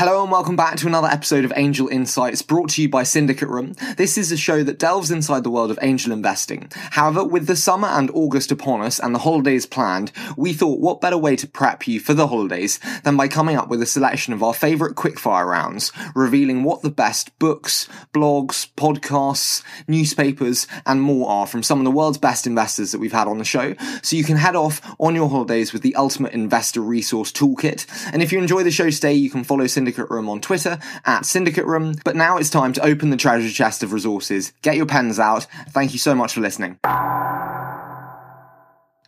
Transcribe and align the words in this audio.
Hello 0.00 0.22
and 0.22 0.32
welcome 0.32 0.56
back 0.56 0.78
to 0.78 0.86
another 0.86 1.08
episode 1.08 1.44
of 1.44 1.52
Angel 1.56 1.86
Insights 1.86 2.40
brought 2.40 2.70
to 2.70 2.80
you 2.80 2.88
by 2.88 3.02
Syndicate 3.02 3.50
Room. 3.50 3.74
This 3.98 4.16
is 4.16 4.32
a 4.32 4.36
show 4.38 4.62
that 4.62 4.78
delves 4.78 5.10
inside 5.10 5.44
the 5.44 5.50
world 5.50 5.70
of 5.70 5.78
angel 5.82 6.10
investing. 6.10 6.70
However, 6.72 7.22
with 7.22 7.46
the 7.46 7.54
summer 7.54 7.88
and 7.88 8.10
August 8.14 8.50
upon 8.50 8.80
us 8.80 8.98
and 8.98 9.14
the 9.14 9.18
holidays 9.18 9.66
planned, 9.66 10.10
we 10.38 10.54
thought 10.54 10.80
what 10.80 11.02
better 11.02 11.18
way 11.18 11.36
to 11.36 11.46
prep 11.46 11.86
you 11.86 12.00
for 12.00 12.14
the 12.14 12.28
holidays 12.28 12.80
than 13.04 13.18
by 13.18 13.28
coming 13.28 13.56
up 13.56 13.68
with 13.68 13.82
a 13.82 13.86
selection 13.86 14.32
of 14.32 14.42
our 14.42 14.54
favourite 14.54 14.94
quickfire 14.94 15.46
rounds, 15.46 15.92
revealing 16.14 16.62
what 16.62 16.80
the 16.80 16.88
best 16.88 17.38
books, 17.38 17.86
blogs, 18.14 18.72
podcasts, 18.76 19.62
newspapers, 19.86 20.66
and 20.86 21.02
more 21.02 21.28
are 21.28 21.46
from 21.46 21.62
some 21.62 21.78
of 21.78 21.84
the 21.84 21.90
world's 21.90 22.16
best 22.16 22.46
investors 22.46 22.92
that 22.92 23.00
we've 23.00 23.12
had 23.12 23.28
on 23.28 23.36
the 23.36 23.44
show, 23.44 23.74
so 24.00 24.16
you 24.16 24.24
can 24.24 24.38
head 24.38 24.56
off 24.56 24.80
on 24.98 25.14
your 25.14 25.28
holidays 25.28 25.74
with 25.74 25.82
the 25.82 25.94
ultimate 25.96 26.32
investor 26.32 26.80
resource 26.80 27.30
toolkit. 27.30 27.84
And 28.14 28.22
if 28.22 28.32
you 28.32 28.38
enjoy 28.38 28.62
the 28.62 28.70
show, 28.70 28.88
stay, 28.88 29.12
you 29.12 29.28
can 29.28 29.44
follow 29.44 29.66
Syndicate 29.66 29.89
Syndicate 29.90 30.10
Room 30.10 30.28
on 30.28 30.40
Twitter 30.40 30.78
at 31.04 31.26
Syndicate 31.26 31.66
Room. 31.66 31.96
But 32.04 32.14
now 32.14 32.36
it's 32.36 32.48
time 32.48 32.72
to 32.74 32.84
open 32.84 33.10
the 33.10 33.16
treasure 33.16 33.50
chest 33.50 33.82
of 33.82 33.92
resources. 33.92 34.52
Get 34.62 34.76
your 34.76 34.86
pens 34.86 35.18
out. 35.18 35.48
Thank 35.70 35.92
you 35.92 35.98
so 35.98 36.14
much 36.14 36.32
for 36.32 36.40
listening. 36.40 36.78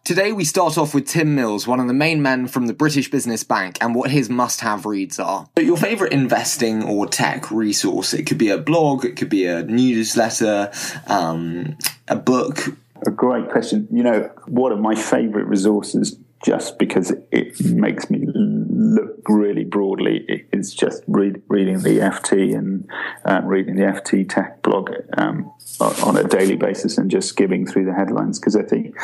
Today 0.02 0.32
we 0.32 0.44
start 0.44 0.76
off 0.76 0.92
with 0.92 1.06
Tim 1.06 1.36
Mills, 1.36 1.68
one 1.68 1.78
of 1.78 1.86
the 1.86 1.94
main 1.94 2.20
men 2.20 2.48
from 2.48 2.66
the 2.66 2.74
British 2.74 3.08
Business 3.12 3.44
Bank, 3.44 3.78
and 3.80 3.94
what 3.94 4.10
his 4.10 4.28
must-have 4.28 4.84
reads 4.84 5.20
are. 5.20 5.48
But 5.54 5.64
your 5.64 5.76
favourite 5.76 6.12
investing 6.12 6.82
or 6.82 7.06
tech 7.06 7.52
resource? 7.52 8.12
It 8.12 8.24
could 8.24 8.38
be 8.38 8.48
a 8.48 8.58
blog, 8.58 9.04
it 9.04 9.16
could 9.16 9.28
be 9.28 9.46
a 9.46 9.62
newsletter, 9.62 10.72
um, 11.06 11.78
a 12.08 12.16
book. 12.16 12.58
A 13.06 13.12
great 13.12 13.48
question. 13.50 13.86
You 13.92 14.02
know, 14.02 14.30
one 14.48 14.72
of 14.72 14.80
my 14.80 14.96
favourite 14.96 15.46
resources, 15.46 16.18
just 16.44 16.78
because 16.78 17.12
it 17.30 17.60
makes 17.64 18.10
me 18.10 18.26
look 18.26 19.28
really 19.28 19.64
broadly, 19.64 20.46
it's 20.52 20.74
just 20.74 21.04
read, 21.06 21.40
reading 21.48 21.80
the 21.80 21.98
FT 21.98 22.56
and 22.56 22.88
uh, 23.24 23.40
reading 23.44 23.76
the 23.76 23.82
FT 23.82 24.28
Tech 24.28 24.60
blog 24.62 24.90
um, 25.16 25.52
on 25.80 26.16
a 26.16 26.24
daily 26.24 26.56
basis 26.56 26.98
and 26.98 27.10
just 27.10 27.28
skimming 27.28 27.66
through 27.66 27.84
the 27.84 27.94
headlines 27.94 28.40
because 28.40 28.56
I 28.56 28.62
think 28.62 28.96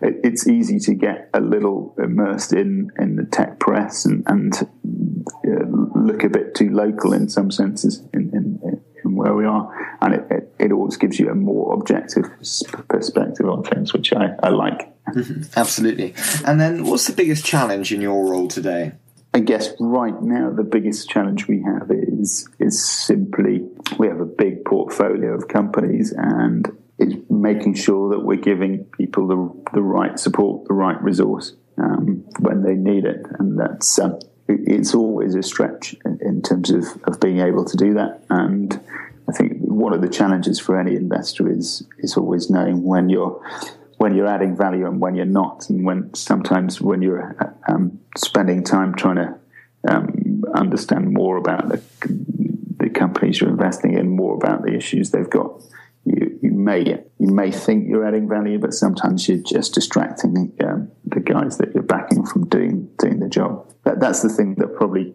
it's 0.00 0.46
easy 0.46 0.78
to 0.80 0.94
get 0.94 1.30
a 1.34 1.40
little 1.40 1.94
immersed 1.98 2.52
in, 2.52 2.90
in 2.98 3.16
the 3.16 3.24
tech 3.24 3.58
press 3.58 4.04
and, 4.04 4.22
and 4.26 4.54
uh, 4.54 5.64
look 5.98 6.22
a 6.22 6.28
bit 6.28 6.54
too 6.54 6.70
local 6.70 7.12
in 7.12 7.28
some 7.28 7.50
senses 7.50 8.02
in, 8.12 8.30
in, 8.32 8.80
in 9.04 9.16
where 9.16 9.34
we 9.34 9.44
are. 9.44 9.96
And 10.00 10.14
it, 10.14 10.26
it, 10.30 10.54
it, 10.58 10.72
always 10.72 10.96
gives 10.96 11.18
you 11.18 11.30
a 11.30 11.34
more 11.34 11.74
objective 11.74 12.24
perspective 12.88 13.48
on 13.48 13.64
things, 13.64 13.92
which 13.92 14.12
I, 14.12 14.34
I 14.42 14.50
like. 14.50 14.93
Mm-hmm. 15.08 15.42
Absolutely. 15.56 16.14
And 16.46 16.60
then 16.60 16.84
what's 16.84 17.06
the 17.06 17.12
biggest 17.12 17.44
challenge 17.44 17.92
in 17.92 18.00
your 18.00 18.30
role 18.30 18.48
today? 18.48 18.92
I 19.34 19.40
guess 19.40 19.70
right 19.80 20.20
now 20.22 20.50
the 20.50 20.62
biggest 20.62 21.08
challenge 21.08 21.48
we 21.48 21.62
have 21.62 21.90
is 21.90 22.48
is 22.60 22.88
simply 22.88 23.66
we 23.98 24.06
have 24.06 24.20
a 24.20 24.26
big 24.26 24.64
portfolio 24.64 25.34
of 25.34 25.48
companies 25.48 26.14
and 26.16 26.70
it's 26.98 27.16
making 27.28 27.74
sure 27.74 28.10
that 28.10 28.20
we're 28.20 28.36
giving 28.36 28.84
people 28.96 29.26
the 29.26 29.70
the 29.72 29.82
right 29.82 30.18
support, 30.18 30.68
the 30.68 30.74
right 30.74 31.00
resource 31.02 31.54
um, 31.78 32.24
when 32.38 32.62
they 32.62 32.74
need 32.74 33.04
it, 33.04 33.26
and 33.38 33.58
that's 33.58 33.98
um, 33.98 34.18
it's 34.46 34.94
always 34.94 35.34
a 35.34 35.42
stretch 35.42 35.96
in, 36.04 36.18
in 36.20 36.42
terms 36.42 36.70
of, 36.70 36.84
of 37.04 37.18
being 37.18 37.40
able 37.40 37.64
to 37.64 37.76
do 37.76 37.94
that. 37.94 38.22
And 38.30 38.80
I 39.28 39.32
think 39.32 39.58
one 39.58 39.92
of 39.92 40.02
the 40.02 40.08
challenges 40.08 40.60
for 40.60 40.78
any 40.78 40.94
investor 40.94 41.50
is 41.50 41.84
is 41.98 42.16
always 42.16 42.50
knowing 42.50 42.84
when 42.84 43.08
you're 43.08 43.40
when 43.98 44.14
you're 44.14 44.26
adding 44.26 44.56
value 44.56 44.86
and 44.86 45.00
when 45.00 45.14
you're 45.14 45.24
not, 45.26 45.68
and 45.68 45.84
when 45.84 46.12
sometimes 46.14 46.80
when 46.80 47.02
you're 47.02 47.36
um, 47.68 48.00
spending 48.16 48.64
time 48.64 48.94
trying 48.94 49.16
to 49.16 49.34
um, 49.88 50.44
understand 50.54 51.12
more 51.12 51.36
about 51.36 51.68
the, 51.68 51.82
the 52.78 52.90
companies 52.90 53.40
you're 53.40 53.50
investing 53.50 53.94
in, 53.94 54.08
more 54.08 54.34
about 54.34 54.62
the 54.62 54.74
issues 54.74 55.10
they've 55.10 55.30
got. 55.30 55.62
You, 56.04 56.38
you 56.42 56.50
may 56.50 57.02
you 57.18 57.32
may 57.32 57.50
think 57.50 57.88
you're 57.88 58.06
adding 58.06 58.28
value, 58.28 58.58
but 58.58 58.74
sometimes 58.74 59.28
you're 59.28 59.38
just 59.38 59.74
distracting 59.74 60.52
um, 60.62 60.90
the 61.04 61.20
guys 61.20 61.56
that 61.58 61.74
you're 61.74 61.82
backing 61.82 62.26
from 62.26 62.48
doing 62.48 62.90
doing 62.98 63.20
the 63.20 63.28
job. 63.28 63.73
That, 63.84 64.00
that's 64.00 64.22
the 64.22 64.30
thing 64.30 64.54
that 64.56 64.74
probably 64.76 65.14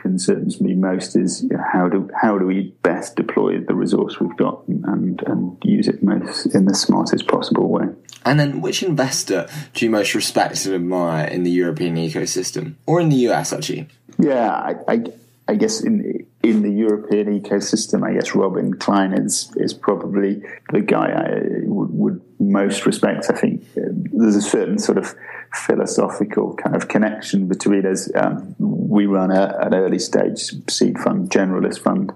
concerns 0.00 0.60
me 0.60 0.74
most 0.74 1.16
is 1.16 1.46
how 1.72 1.88
do 1.88 2.10
how 2.20 2.38
do 2.38 2.46
we 2.46 2.74
best 2.82 3.16
deploy 3.16 3.60
the 3.60 3.74
resource 3.74 4.20
we've 4.20 4.36
got 4.36 4.66
and 4.68 5.22
and 5.26 5.56
use 5.64 5.88
it 5.88 6.02
most 6.02 6.46
in 6.54 6.66
the 6.66 6.74
smartest 6.74 7.26
possible 7.26 7.68
way. 7.68 7.86
And 8.24 8.38
then, 8.38 8.60
which 8.60 8.82
investor 8.82 9.48
do 9.72 9.84
you 9.84 9.90
most 9.90 10.14
respect 10.14 10.66
and 10.66 10.74
admire 10.74 11.26
in 11.26 11.42
the 11.42 11.50
European 11.50 11.96
ecosystem, 11.96 12.74
or 12.86 13.00
in 13.00 13.08
the 13.08 13.16
US 13.28 13.52
actually? 13.52 13.88
Yeah, 14.18 14.50
I, 14.50 14.74
I, 14.86 15.04
I 15.48 15.54
guess 15.54 15.80
in 15.80 16.26
in 16.42 16.62
the 16.62 16.70
European 16.70 17.40
ecosystem, 17.40 18.06
I 18.06 18.14
guess 18.14 18.34
Robin 18.34 18.74
Klein 18.74 19.14
is 19.14 19.50
is 19.56 19.72
probably 19.72 20.42
the 20.72 20.80
guy 20.80 21.10
I 21.10 21.40
would, 21.64 21.90
would 21.92 22.20
most 22.38 22.84
respect. 22.84 23.26
I 23.30 23.34
think 23.34 23.64
um, 23.78 24.04
there's 24.12 24.36
a 24.36 24.42
certain 24.42 24.78
sort 24.78 24.98
of 24.98 25.14
philosophical 25.54 26.54
kind 26.54 26.76
of 26.76 26.88
connection 26.88 27.48
between 27.48 27.86
us. 27.86 28.10
Um, 28.14 28.54
we 28.58 29.06
run 29.06 29.30
a, 29.30 29.56
an 29.60 29.74
early 29.74 29.98
stage 29.98 30.52
seed 30.68 30.98
fund, 30.98 31.30
generalist 31.30 31.80
fund, 31.80 32.12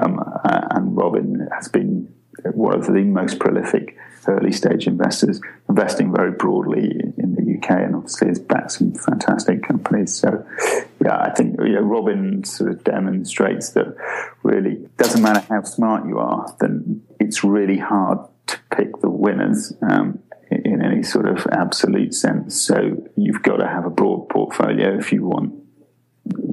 um, 0.00 0.22
and 0.44 0.96
Robin 0.96 1.48
has 1.54 1.68
been 1.68 2.12
one 2.52 2.74
of 2.74 2.86
the 2.86 3.02
most 3.04 3.38
prolific 3.38 3.96
early 4.28 4.52
stage 4.52 4.86
investors, 4.86 5.40
investing 5.68 6.12
very 6.14 6.32
broadly 6.32 7.00
in 7.16 7.34
the 7.34 7.58
UK, 7.58 7.70
and 7.82 7.96
obviously 7.96 8.28
has 8.28 8.38
backed 8.38 8.72
some 8.72 8.92
fantastic 8.92 9.62
companies. 9.62 10.14
So, 10.14 10.46
yeah, 11.02 11.18
I 11.18 11.30
think 11.30 11.56
you 11.58 11.74
know, 11.74 11.80
Robin 11.80 12.44
sort 12.44 12.70
of 12.70 12.84
demonstrates 12.84 13.70
that 13.70 13.96
really 14.42 14.86
doesn't 14.98 15.22
matter 15.22 15.44
how 15.48 15.62
smart 15.62 16.06
you 16.06 16.18
are, 16.18 16.54
then 16.60 17.02
it's 17.18 17.42
really 17.42 17.78
hard 17.78 18.18
to 18.48 18.58
pick 18.70 19.00
the 19.00 19.10
winners. 19.10 19.72
Um, 19.82 20.20
in 20.72 20.84
any 20.84 21.02
sort 21.02 21.26
of 21.26 21.46
absolute 21.50 22.14
sense. 22.14 22.60
So 22.60 22.96
you've 23.16 23.42
got 23.42 23.56
to 23.56 23.66
have 23.66 23.84
a 23.84 23.90
broad 23.90 24.28
portfolio 24.28 24.98
if 24.98 25.12
you 25.12 25.24
want 25.26 25.54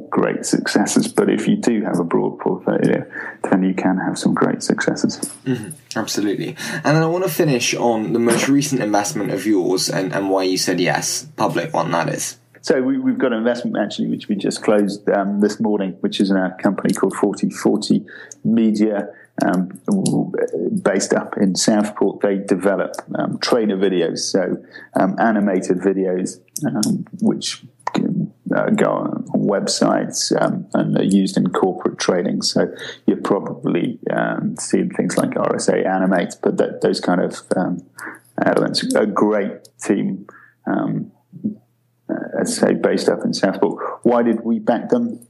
great 0.10 0.46
successes. 0.46 1.08
But 1.08 1.30
if 1.30 1.48
you 1.48 1.58
do 1.58 1.82
have 1.84 2.00
a 2.00 2.04
broad 2.04 2.40
portfolio, 2.40 3.06
then 3.50 3.64
you 3.64 3.74
can 3.74 3.98
have 3.98 4.18
some 4.18 4.34
great 4.34 4.64
successes. 4.64 5.18
Mm-hmm. 5.46 6.00
Absolutely. 6.00 6.56
And 6.72 6.96
then 6.96 7.04
I 7.04 7.08
want 7.08 7.26
to 7.26 7.30
finish 7.30 7.74
on 7.76 8.14
the 8.14 8.20
most 8.20 8.48
recent 8.48 8.82
investment 8.82 9.32
of 9.32 9.46
yours 9.46 9.90
and, 9.90 10.14
and 10.14 10.30
why 10.30 10.44
you 10.44 10.58
said 10.58 10.80
yes, 10.80 11.28
public 11.36 11.74
one 11.74 11.92
that 11.92 12.10
is. 12.10 12.38
So 12.62 12.82
we, 12.82 12.96
have 12.96 13.20
got 13.20 13.32
an 13.32 13.40
investment 13.40 13.78
actually, 13.78 14.08
which 14.08 14.28
we 14.28 14.36
just 14.36 14.64
closed 14.64 15.08
um, 15.10 15.40
this 15.40 15.60
morning, 15.60 15.98
which 16.00 16.20
is 16.20 16.32
in 16.32 16.38
a 16.38 16.56
company 16.62 16.94
called 16.94 17.14
4040 17.16 18.06
Media. 18.44 19.10
Um, 19.44 19.82
based 20.82 21.14
up 21.14 21.36
in 21.38 21.56
Southport, 21.56 22.22
they 22.22 22.38
develop 22.38 22.96
um, 23.16 23.38
trainer 23.40 23.76
videos, 23.76 24.20
so 24.20 24.64
um, 24.94 25.16
animated 25.20 25.80
videos, 25.80 26.40
um, 26.66 27.06
which 27.20 27.64
uh, 28.56 28.70
go 28.70 28.86
on 28.86 29.26
websites 29.36 30.32
um, 30.42 30.68
and 30.74 30.98
are 30.98 31.04
used 31.04 31.36
in 31.36 31.50
corporate 31.50 31.98
training. 31.98 32.44
So 32.44 32.74
you're 33.06 33.22
probably 33.22 34.00
um, 34.10 34.56
seeing 34.58 34.90
things 34.92 35.18
like 35.18 35.32
RSA 35.32 35.86
Animate, 35.86 36.36
but 36.42 36.58
that, 36.58 36.82
those 36.82 37.02
kind 37.02 37.20
of 37.22 37.42
elements. 38.46 38.84
A 38.96 39.06
great 39.06 39.68
team, 39.82 40.28
uh, 40.66 41.02
I'd 42.40 42.48
say, 42.48 42.74
based 42.74 43.10
up 43.10 43.20
in 43.26 43.34
Southport. 43.34 44.00
Why 44.04 44.24
did 44.24 44.46
we 44.46 44.60
back 44.60 44.90
them? 44.90 45.28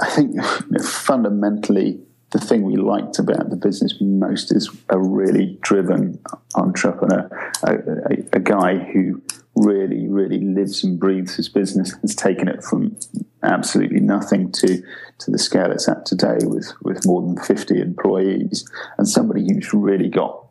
I 0.00 0.08
think 0.10 0.42
fundamentally 0.82 2.05
the 2.32 2.40
thing 2.40 2.62
we 2.62 2.76
liked 2.76 3.18
about 3.18 3.50
the 3.50 3.56
business 3.56 3.94
most 4.00 4.52
is 4.52 4.68
a 4.88 4.98
really 4.98 5.58
driven 5.62 6.18
entrepreneur, 6.54 7.30
a, 7.62 7.72
a, 7.72 8.36
a 8.36 8.40
guy 8.40 8.78
who 8.78 9.22
really, 9.54 10.06
really 10.08 10.40
lives 10.40 10.84
and 10.84 10.98
breathes 10.98 11.36
his 11.36 11.48
business, 11.48 11.94
has 12.02 12.14
taken 12.14 12.48
it 12.48 12.62
from 12.62 12.96
absolutely 13.42 14.00
nothing 14.00 14.50
to, 14.52 14.82
to 15.18 15.30
the 15.30 15.38
scale 15.38 15.70
it's 15.70 15.88
at 15.88 16.04
today 16.04 16.38
with, 16.42 16.72
with 16.82 17.06
more 17.06 17.22
than 17.22 17.36
50 17.42 17.80
employees, 17.80 18.68
and 18.98 19.08
somebody 19.08 19.42
who's 19.42 19.72
really 19.72 20.08
got 20.08 20.46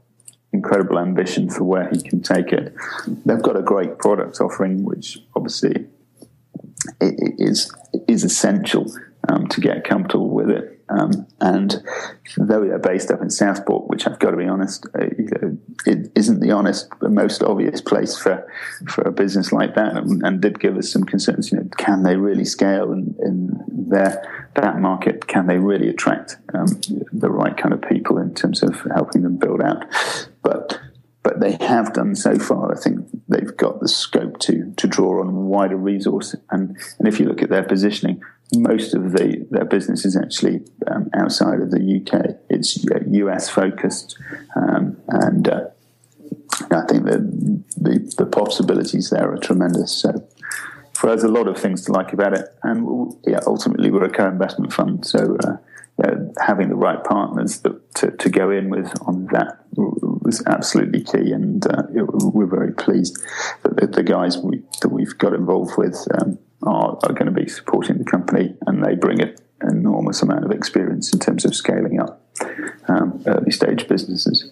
incredible 0.54 0.98
ambition 0.98 1.50
for 1.50 1.66
where 1.66 1.90
he 1.90 2.02
can 2.02 2.22
take 2.22 2.54
it. 2.54 2.74
They've 3.26 3.42
got 3.42 3.58
a 3.58 3.62
great 3.62 4.00
product 4.00 4.40
offering, 4.40 4.84
which 4.84 5.20
obviously 5.36 5.88
is, 7.02 7.72
is 8.08 8.24
essential 8.24 8.92
um, 9.28 9.48
to 9.50 9.62
get 9.62 9.84
comfortable 9.84 10.30
with 10.30 10.50
it. 10.50 10.75
Um, 10.90 11.28
and 11.42 11.84
though 12.38 12.66
they're 12.66 12.78
based 12.78 13.10
up 13.10 13.22
in 13.22 13.30
Southport, 13.30 13.88
which 13.90 14.06
I've 14.08 14.20
got 14.20 14.32
to 14.32 14.38
be 14.38 14.46
honest, 14.46 14.86
uh, 14.98 15.08
it 15.86 16.12
isn't 16.16 16.42
the 16.42 16.52
honest, 16.52 16.90
the 17.00 17.10
most 17.10 17.42
obvious 17.42 17.82
place 17.82 18.18
for, 18.18 18.48
for 18.88 19.02
a 19.02 19.12
business 19.12 19.52
like 19.52 19.76
that, 19.76 19.96
and, 19.96 20.22
and 20.24 20.42
did 20.42 20.60
give 20.60 20.78
us 20.78 20.92
some 20.92 21.04
concerns. 21.04 21.52
You 21.52 21.60
know, 21.60 21.70
can 21.78 22.04
they 22.04 22.16
really 22.18 22.46
scale 22.46 22.92
in, 22.92 23.16
in 23.20 23.66
their 23.90 24.52
that 24.56 24.80
market? 24.80 25.28
Can 25.28 25.48
they 25.48 25.58
really 25.58 25.90
attract 25.90 26.38
um, 26.54 26.68
the 27.12 27.30
right 27.30 27.58
kind 27.58 27.74
of 27.74 27.82
people 27.82 28.18
in 28.18 28.34
terms 28.34 28.64
of 28.64 28.80
helping 28.94 29.24
them 29.24 29.38
build 29.38 29.62
out? 29.62 29.86
But 30.44 30.80
but 31.24 31.40
they 31.40 31.58
have 31.60 31.94
done 31.94 32.16
so 32.16 32.38
far. 32.38 32.72
I 32.72 32.80
think 32.80 33.00
they've 33.28 33.58
got 33.58 33.80
the 33.80 33.88
scope 33.88 34.38
to 34.42 34.72
to 34.78 34.88
draw 34.88 35.22
on 35.22 35.48
wider 35.48 35.76
resource. 35.76 36.36
And 36.52 36.78
and 37.00 37.08
if 37.08 37.20
you 37.20 37.26
look 37.26 37.42
at 37.42 37.50
their 37.50 37.64
positioning, 37.64 38.22
most 38.54 38.94
of 38.94 39.12
the, 39.14 39.46
their 39.50 39.66
business 39.66 40.06
is 40.06 40.16
actually 40.16 40.62
um, 40.88 41.10
outside 41.14 41.60
of 41.62 41.72
the 41.72 41.80
UK. 41.80 42.38
It's 42.50 42.86
US 42.86 43.50
focused, 43.50 44.18
um, 44.56 44.98
and 45.08 45.48
uh, 45.48 45.62
I 46.72 46.86
think 46.88 47.06
that 47.06 47.66
the, 47.78 48.14
the 48.18 48.26
possibilities 48.26 49.10
there 49.10 49.32
are 49.32 49.38
tremendous. 49.38 49.92
So, 49.92 50.28
for 50.94 51.10
us, 51.10 51.24
a 51.24 51.28
lot 51.28 51.48
of 51.48 51.58
things 51.58 51.84
to 51.86 51.92
like 51.92 52.14
about 52.14 52.34
it, 52.34 52.48
and 52.64 53.14
yeah, 53.26 53.40
ultimately 53.46 53.92
we're 53.92 54.06
a 54.06 54.12
co-investment 54.12 54.74
fund, 54.74 55.06
so. 55.06 55.38
Uh, 55.44 55.58
uh, 56.04 56.12
having 56.46 56.68
the 56.68 56.76
right 56.76 57.02
partners 57.06 57.62
that, 57.62 57.96
to, 57.96 58.12
to 58.12 58.30
go 58.30 58.52
in 58.52 58.70
with 58.70 58.92
on 59.08 59.28
that 59.28 59.60
was 59.74 60.44
absolutely 60.46 61.02
key, 61.02 61.32
and 61.32 61.66
uh, 61.68 61.84
we're 61.90 62.46
very 62.46 62.74
pleased 62.74 63.18
that 63.64 63.78
the, 63.78 63.88
the 63.88 64.04
guys 64.04 64.38
we, 64.38 64.62
that 64.82 64.90
we've 64.90 65.18
got 65.18 65.34
involved 65.34 65.78
with 65.78 66.06
um, 66.20 66.38
are, 66.68 66.98
are 67.04 67.14
going 67.14 67.26
to 67.26 67.32
be 67.32 67.48
supporting 67.48 67.98
the 67.98 68.04
company, 68.04 68.56
and 68.68 68.84
they 68.84 68.96
bring 68.96 69.22
an 69.22 69.36
enormous 69.62 70.22
amount 70.22 70.46
of 70.46 70.52
experience 70.52 71.14
in 71.14 71.20
terms 71.20 71.46
of 71.46 71.56
scaling 71.56 72.00
up 72.00 72.22
um, 72.88 73.24
early 73.26 73.52
stage 73.52 73.88
businesses. 73.88 74.52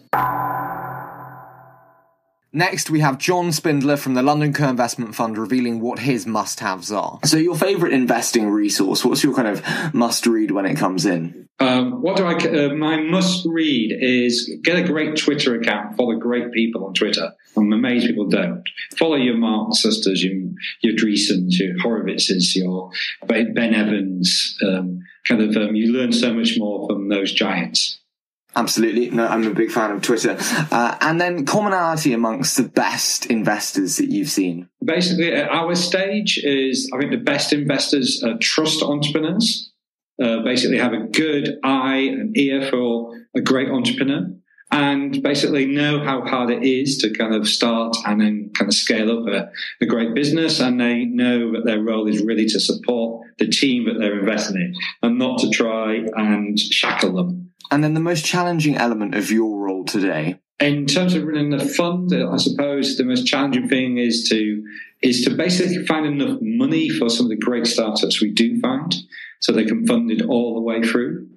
Next, 2.56 2.92
we 2.92 3.00
have 3.00 3.18
John 3.18 3.52
Spindler 3.52 3.98
from 3.98 4.14
the 4.14 4.22
London 4.22 4.54
Co-Investment 4.54 5.16
Fund 5.16 5.40
revealing 5.40 5.80
what 5.82 5.98
his 5.98 6.28
must-haves 6.28 6.92
are. 6.92 7.20
So, 7.26 7.38
your 7.38 7.56
favourite 7.56 7.94
investing 7.94 8.48
resource? 8.48 9.04
What's 9.04 9.24
your 9.24 9.34
kind 9.34 9.48
of 9.48 9.64
must-read 9.94 10.52
when 10.52 10.68
it 10.68 10.76
comes 10.76 11.08
in? 11.08 11.50
Um, 11.60 12.04
what 12.04 12.16
do 12.16 12.26
I? 12.26 12.36
Uh, 12.36 12.74
my 12.76 13.02
must-read 13.02 13.98
is 14.00 14.56
get 14.64 14.78
a 14.78 14.84
great 14.84 15.18
Twitter 15.18 15.56
account. 15.56 15.98
Follow 15.98 16.16
great 16.16 16.52
people 16.52 16.86
on 16.86 16.94
Twitter. 16.94 17.32
I'm 17.56 17.72
amazed 17.72 18.08
people 18.08 18.28
don't 18.28 18.64
follow 18.98 19.16
your 19.16 19.38
Mark 19.38 19.74
Susters, 19.74 20.24
your 20.24 20.34
your 20.82 20.94
your 20.94 21.78
Horowitzes, 21.78 22.56
your 22.56 22.90
Ben 23.28 23.74
Evans. 23.74 24.58
Um, 24.66 25.00
kind 25.28 25.42
of, 25.42 25.56
um, 25.56 25.76
you 25.76 25.94
learn 25.94 26.12
so 26.12 26.34
much 26.34 26.58
more 26.58 26.88
from 26.88 27.10
those 27.10 27.32
giants. 27.34 28.00
Absolutely. 28.56 29.10
No, 29.10 29.26
I'm 29.26 29.46
a 29.48 29.54
big 29.54 29.72
fan 29.72 29.92
of 29.92 30.02
Twitter. 30.04 30.38
Uh, 30.72 30.96
and 31.02 31.20
then 31.20 31.46
commonality 31.46 32.14
amongst 32.14 32.58
the 32.58 32.64
best 32.64 33.26
investors 33.26 33.98
that 33.98 34.10
you've 34.10 34.30
seen. 34.30 34.70
Basically, 34.84 35.34
at 35.34 35.50
our 35.50 35.74
stage 35.74 36.38
is, 36.38 36.92
I 36.94 37.00
think 37.00 37.12
the 37.12 37.18
best 37.18 37.52
investors 37.52 38.24
are 38.24 38.38
trust 38.38 38.84
entrepreneurs, 38.84 39.72
uh, 40.22 40.44
basically 40.44 40.78
have 40.78 40.94
a 40.94 41.08
good 41.08 41.58
eye 41.64 42.10
and 42.12 42.38
ear 42.38 42.70
for 42.70 43.16
a 43.36 43.42
great 43.42 43.70
entrepreneur 43.70 44.28
and 44.74 45.22
basically 45.22 45.68
know 45.68 46.04
how 46.04 46.22
hard 46.22 46.50
it 46.50 46.64
is 46.64 46.98
to 46.98 47.14
kind 47.14 47.36
of 47.36 47.48
start 47.48 47.96
and 48.08 48.20
then 48.20 48.50
kind 48.58 48.68
of 48.68 48.74
scale 48.74 49.20
up 49.20 49.28
a, 49.28 49.52
a, 49.80 49.86
great 49.86 50.16
business. 50.16 50.60
And 50.60 50.82
they 50.82 51.06
know 51.06 51.52
that 51.52 51.64
their 51.64 51.80
role 51.80 52.08
is 52.08 52.24
really 52.24 52.48
to 52.48 52.60
support 52.60 53.28
the 53.38 53.48
team 53.48 53.86
that 53.86 54.00
they're 54.00 54.20
investing 54.20 54.56
in 54.56 54.74
and 55.04 55.20
not 55.20 55.40
to 55.42 55.52
try 55.52 56.04
and 56.16 56.60
shackle 56.60 57.14
them. 57.14 57.52
And 57.70 57.84
then 57.84 57.94
the 57.94 58.00
most 58.00 58.26
challenging 58.26 58.76
element 58.76 59.14
of 59.14 59.30
your 59.30 59.60
role 59.60 59.86
today? 59.86 60.40
In 60.60 60.88
terms 60.88 61.14
of 61.14 61.24
running 61.24 61.52
the 61.52 61.64
fund, 61.64 62.12
I 62.12 62.38
suppose 62.38 62.98
the 62.98 63.04
most 63.04 63.28
challenging 63.28 63.68
thing 63.68 64.00
is 64.00 64.28
to 64.30 64.64
is 65.04 65.24
to 65.26 65.36
basically 65.36 65.86
find 65.86 66.06
enough 66.06 66.40
money 66.42 66.90
for 66.90 67.10
some 67.10 67.26
of 67.26 67.30
the 67.30 67.36
great 67.36 67.68
startups 67.68 68.22
we 68.22 68.32
do 68.32 68.60
find, 68.62 68.96
so 69.40 69.52
they 69.52 69.66
can 69.66 69.86
fund 69.86 70.10
it 70.10 70.22
all 70.24 70.56
the 70.56 70.62
way 70.62 70.82
through. 70.82 71.28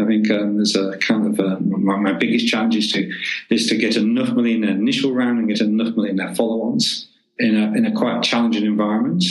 I 0.00 0.06
think 0.06 0.30
um, 0.30 0.56
there's 0.56 0.76
a 0.76 0.96
kind 0.98 1.26
of 1.26 1.38
a, 1.38 1.60
my, 1.60 1.96
my, 1.96 2.12
biggest 2.12 2.48
challenge 2.48 2.76
is 2.76 2.92
to 2.92 3.10
is 3.50 3.66
to 3.68 3.76
get 3.76 3.96
enough 3.96 4.30
money 4.30 4.54
in 4.54 4.62
their 4.62 4.70
initial 4.70 5.12
round 5.12 5.38
and 5.38 5.48
get 5.48 5.60
enough 5.60 5.94
money 5.96 6.10
in 6.10 6.16
their 6.16 6.34
follow-ons 6.34 7.08
in 7.38 7.56
a 7.56 7.72
in 7.76 7.86
a 7.86 7.92
quite 7.94 8.22
challenging 8.22 8.64
environment. 8.64 9.24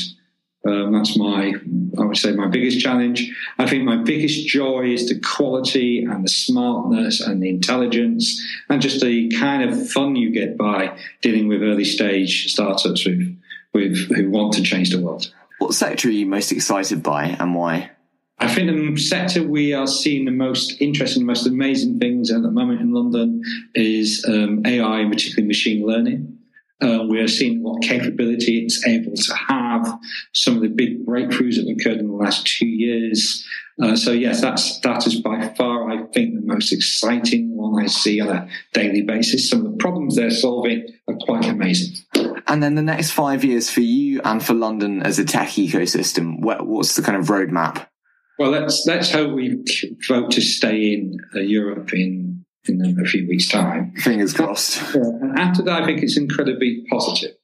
Um, 0.65 0.91
that's 0.91 1.17
my, 1.17 1.53
I 1.97 2.03
would 2.03 2.17
say, 2.17 2.33
my 2.33 2.47
biggest 2.47 2.81
challenge. 2.81 3.33
I 3.57 3.65
think 3.65 3.85
my 3.85 3.95
biggest 3.95 4.45
joy 4.45 4.91
is 4.91 5.07
the 5.07 5.19
quality 5.21 6.03
and 6.03 6.23
the 6.23 6.29
smartness 6.29 7.21
and 7.21 7.41
the 7.41 7.47
intelligence 7.47 8.45
and 8.69 8.81
just 8.81 8.99
the 8.99 9.29
kind 9.29 9.63
of 9.63 9.89
fun 9.89 10.17
you 10.17 10.31
get 10.31 10.57
by 10.57 10.97
dealing 11.21 11.47
with 11.47 11.63
early 11.63 11.85
stage 11.85 12.51
startups 12.51 13.05
with, 13.05 13.39
with 13.73 13.97
who 14.13 14.29
want 14.29 14.53
to 14.53 14.61
change 14.61 14.89
the 14.89 14.99
world. 14.99 15.33
What 15.59 15.73
sector 15.73 16.09
are 16.09 16.11
you 16.11 16.25
most 16.25 16.51
excited 16.51 17.03
by 17.03 17.37
and 17.39 17.55
why? 17.55 17.91
I 18.41 18.47
think 18.47 18.67
the 18.67 19.01
sector 19.01 19.43
we 19.43 19.73
are 19.73 19.87
seeing 19.87 20.25
the 20.25 20.31
most 20.31 20.81
interesting, 20.81 21.25
most 21.25 21.45
amazing 21.45 21.99
things 21.99 22.31
at 22.31 22.41
the 22.41 22.51
moment 22.51 22.79
in 22.79 22.93
London 22.93 23.41
is 23.75 24.25
um, 24.27 24.65
AI, 24.65 25.05
particularly 25.09 25.47
machine 25.47 25.85
learning. 25.85 26.37
Uh, 26.81 27.03
we 27.09 27.19
are 27.19 27.27
seeing 27.27 27.61
what 27.61 27.81
capability 27.81 28.63
it's 28.63 28.87
able 28.87 29.13
to 29.13 29.35
have, 29.35 29.99
some 30.33 30.55
of 30.55 30.61
the 30.61 30.69
big 30.69 31.05
breakthroughs 31.05 31.55
that 31.55 31.67
have 31.67 31.77
occurred 31.77 31.99
in 31.99 32.07
the 32.07 32.13
last 32.13 32.47
two 32.47 32.65
years. 32.65 33.45
Uh, 33.81 33.97
so 33.97 34.11
yes, 34.13 34.39
that's 34.39 34.79
that 34.79 35.05
is 35.05 35.19
by 35.19 35.53
far, 35.57 35.89
I 35.89 36.05
think, 36.13 36.35
the 36.35 36.45
most 36.45 36.71
exciting 36.71 37.57
one 37.57 37.83
I 37.83 37.87
see 37.87 38.21
on 38.21 38.29
a 38.29 38.49
daily 38.71 39.01
basis. 39.01 39.49
Some 39.49 39.65
of 39.65 39.71
the 39.71 39.77
problems 39.77 40.15
they're 40.15 40.31
solving 40.31 40.87
are 41.09 41.17
quite 41.25 41.45
amazing. 41.45 41.97
And 42.47 42.63
then 42.63 42.75
the 42.75 42.81
next 42.81 43.11
five 43.11 43.43
years 43.43 43.69
for 43.69 43.81
you 43.81 44.21
and 44.23 44.43
for 44.43 44.53
London 44.53 45.01
as 45.03 45.19
a 45.19 45.25
tech 45.25 45.49
ecosystem, 45.49 46.39
what's 46.39 46.95
the 46.95 47.01
kind 47.01 47.17
of 47.17 47.25
roadmap? 47.25 47.87
Well, 48.39 48.51
let's 48.51 48.85
let's 48.87 49.11
hope 49.11 49.33
we 49.33 49.61
vote 50.07 50.31
to 50.31 50.41
stay 50.41 50.93
in 50.93 51.17
uh, 51.35 51.41
Europe 51.41 51.93
in 51.93 52.45
in 52.69 52.97
a 52.97 53.05
few 53.05 53.27
weeks' 53.27 53.49
time. 53.49 53.91
Fingers 53.97 54.33
crossed. 54.33 54.95
And 54.95 55.37
after 55.37 55.61
that, 55.63 55.83
I 55.83 55.85
think 55.85 56.01
it's 56.01 56.17
incredibly 56.17 56.85
positive. 56.89 57.35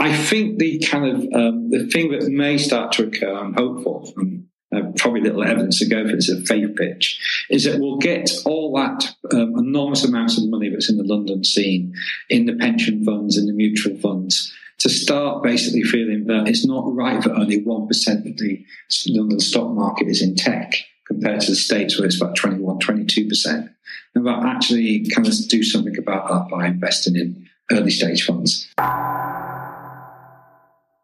I 0.00 0.12
think 0.12 0.58
the 0.58 0.80
kind 0.80 1.06
of 1.06 1.16
um, 1.32 1.70
the 1.70 1.86
thing 1.86 2.10
that 2.10 2.28
may 2.28 2.58
start 2.58 2.90
to 2.92 3.06
occur, 3.06 3.32
I'm 3.32 3.54
hopeful, 3.54 4.12
and 4.16 4.46
uh, 4.74 4.90
probably 4.96 5.20
little 5.20 5.44
evidence 5.44 5.78
to 5.78 5.88
go 5.88 6.04
for 6.08 6.16
this, 6.16 6.28
a 6.28 6.40
faith 6.40 6.74
pitch, 6.74 7.46
is 7.48 7.62
that 7.62 7.78
we'll 7.78 7.98
get 7.98 8.28
all 8.44 8.74
that 8.74 9.14
um, 9.32 9.54
enormous 9.56 10.04
amounts 10.04 10.36
of 10.36 10.48
money 10.48 10.68
that's 10.68 10.90
in 10.90 10.96
the 10.96 11.04
London 11.04 11.44
scene, 11.44 11.94
in 12.28 12.46
the 12.46 12.56
pension 12.56 13.04
funds, 13.04 13.38
in 13.38 13.46
the 13.46 13.52
mutual 13.52 13.96
funds, 13.98 14.52
to 14.80 14.88
start 14.88 15.42
basically 15.42 15.82
feeling 15.82 16.24
that 16.24 16.48
it's 16.48 16.66
not 16.66 16.84
right 16.94 17.22
that 17.22 17.32
only 17.32 17.62
1% 17.62 18.30
of 18.30 18.36
the 18.38 18.64
London 19.08 19.38
stock 19.38 19.70
market 19.70 20.08
is 20.08 20.22
in 20.22 20.34
tech 20.34 20.74
compared 21.06 21.40
to 21.40 21.50
the 21.50 21.56
States 21.56 21.98
where 21.98 22.06
it's 22.06 22.20
about 22.20 22.34
21, 22.34 22.78
22%. 22.78 23.74
And 24.14 24.26
about 24.26 24.46
actually 24.46 25.06
kind 25.10 25.26
of 25.26 25.34
do 25.48 25.62
something 25.62 25.96
about 25.98 26.28
that 26.28 26.48
by 26.50 26.66
investing 26.66 27.16
in 27.16 27.48
early 27.70 27.90
stage 27.90 28.24
funds. 28.24 28.72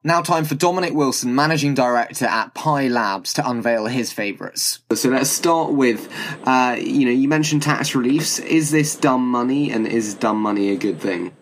Now, 0.02 0.22
time 0.22 0.44
for 0.44 0.54
Dominic 0.54 0.94
Wilson, 0.94 1.34
Managing 1.34 1.74
Director 1.74 2.26
at 2.26 2.54
Pi 2.54 2.86
Labs, 2.86 3.32
to 3.34 3.48
unveil 3.48 3.86
his 3.86 4.12
favourites. 4.12 4.78
So 4.94 5.08
let's 5.08 5.30
start 5.30 5.72
with, 5.72 6.08
uh, 6.44 6.76
you 6.78 7.06
know, 7.06 7.10
you 7.10 7.28
mentioned 7.28 7.62
tax 7.62 7.94
reliefs. 7.94 8.38
Is 8.38 8.70
this 8.70 8.94
dumb 8.94 9.28
money, 9.28 9.72
and 9.72 9.84
is 9.84 10.14
dumb 10.14 10.40
money 10.40 10.70
a 10.70 10.76
good 10.76 11.00
thing? 11.00 11.35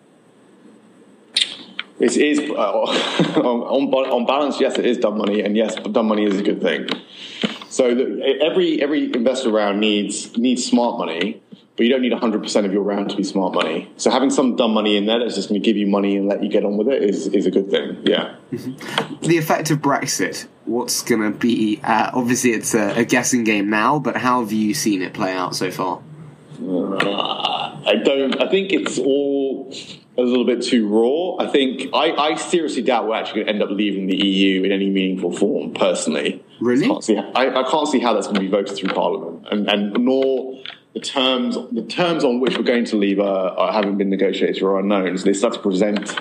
It 1.99 2.17
is 2.17 2.39
uh, 2.39 2.53
on, 2.53 3.89
on 3.93 4.25
balance. 4.25 4.59
Yes, 4.59 4.77
it 4.77 4.85
is 4.85 4.97
dumb 4.97 5.17
money, 5.17 5.41
and 5.41 5.55
yes, 5.55 5.75
dumb 5.75 6.07
money 6.07 6.25
is 6.25 6.39
a 6.39 6.43
good 6.43 6.61
thing. 6.61 6.87
So 7.69 7.93
the, 7.93 8.39
every 8.41 8.81
every 8.81 9.05
investor 9.13 9.51
round 9.51 9.79
needs 9.79 10.37
needs 10.37 10.65
smart 10.65 10.97
money, 10.97 11.41
but 11.75 11.85
you 11.85 11.91
don't 11.91 12.01
need 12.01 12.13
100% 12.13 12.65
of 12.65 12.71
your 12.71 12.83
round 12.83 13.09
to 13.09 13.17
be 13.17 13.23
smart 13.23 13.53
money. 13.53 13.91
So 13.97 14.09
having 14.09 14.29
some 14.29 14.55
dumb 14.55 14.73
money 14.73 14.95
in 14.95 15.05
there 15.05 15.19
that's 15.19 15.35
just 15.35 15.49
going 15.49 15.61
to 15.61 15.65
give 15.65 15.75
you 15.75 15.87
money 15.87 16.15
and 16.15 16.27
let 16.27 16.41
you 16.41 16.49
get 16.49 16.63
on 16.63 16.77
with 16.77 16.87
it 16.87 17.03
is, 17.03 17.27
is 17.27 17.45
a 17.45 17.51
good 17.51 17.69
thing. 17.69 18.01
Yeah. 18.05 18.35
Mm-hmm. 18.53 19.25
The 19.27 19.37
effect 19.37 19.71
of 19.71 19.79
Brexit, 19.79 20.47
what's 20.63 21.01
going 21.01 21.21
to 21.21 21.37
be? 21.37 21.81
Uh, 21.83 22.11
obviously, 22.13 22.51
it's 22.51 22.73
a, 22.73 22.99
a, 22.99 23.05
guessing 23.05 23.43
game 23.43 23.69
now, 23.69 23.99
but 23.99 24.15
how 24.15 24.39
have 24.39 24.53
you 24.53 24.73
seen 24.73 25.01
it 25.01 25.13
play 25.13 25.33
out 25.33 25.53
so 25.53 25.69
far? 25.69 26.01
Uh, 26.61 26.95
I 27.85 27.95
don't. 28.03 28.41
I 28.41 28.49
think 28.49 28.71
it's 28.71 28.97
all 28.97 29.44
a 30.17 30.21
little 30.21 30.45
bit 30.45 30.61
too 30.61 30.87
raw. 30.87 31.43
I 31.43 31.51
think 31.51 31.89
I, 31.93 32.11
I 32.11 32.35
seriously 32.35 32.81
doubt 32.81 33.07
we're 33.07 33.15
actually 33.15 33.43
going 33.43 33.47
to 33.47 33.53
end 33.53 33.63
up 33.63 33.69
leaving 33.69 34.07
the 34.07 34.15
EU 34.15 34.63
in 34.63 34.71
any 34.71 34.89
meaningful 34.89 35.31
form. 35.31 35.73
Personally, 35.73 36.43
really, 36.59 36.85
I 36.85 36.87
can't 36.87 37.03
see, 37.03 37.17
I, 37.17 37.61
I 37.61 37.69
can't 37.69 37.87
see 37.87 37.99
how 37.99 38.13
that's 38.13 38.27
going 38.27 38.35
to 38.35 38.41
be 38.41 38.47
voted 38.47 38.77
through 38.77 38.89
Parliament, 38.89 39.47
and, 39.51 39.69
and 39.69 39.93
nor 40.05 40.61
the 40.93 40.99
terms 41.01 41.57
the 41.71 41.83
terms 41.83 42.23
on 42.23 42.39
which 42.39 42.57
we're 42.57 42.63
going 42.63 42.85
to 42.85 42.95
leave 42.95 43.19
are, 43.19 43.49
are 43.57 43.73
haven't 43.73 43.97
been 43.97 44.09
negotiated 44.09 44.63
or 44.63 44.79
unknown. 44.79 45.17
So 45.17 45.25
they 45.25 45.33
start 45.33 45.53
to 45.53 45.59
present 45.59 46.17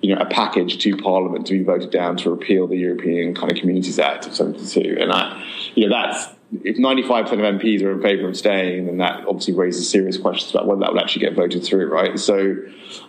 you 0.00 0.14
know 0.14 0.20
a 0.20 0.26
package 0.26 0.78
to 0.78 0.96
Parliament 0.96 1.46
to 1.48 1.54
be 1.54 1.64
voted 1.64 1.90
down 1.90 2.16
to 2.18 2.30
repeal 2.30 2.68
the 2.68 2.76
European 2.76 3.34
kind 3.34 3.50
of 3.50 3.58
Communities 3.58 3.98
Act 3.98 4.26
of 4.26 4.34
'72, 4.34 4.98
and 5.00 5.10
I, 5.12 5.44
you 5.74 5.88
know 5.88 5.96
that's 5.96 6.35
if 6.52 6.76
95% 6.76 7.32
of 7.32 7.38
MPs 7.38 7.82
are 7.82 7.92
in 7.92 8.02
favour 8.02 8.28
of 8.28 8.36
staying, 8.36 8.86
then 8.86 8.98
that 8.98 9.26
obviously 9.26 9.54
raises 9.54 9.88
serious 9.88 10.16
questions 10.16 10.54
about 10.54 10.66
whether 10.66 10.80
that 10.80 10.92
will 10.92 11.00
actually 11.00 11.26
get 11.26 11.34
voted 11.34 11.64
through, 11.64 11.88
right? 11.88 12.18
So 12.18 12.56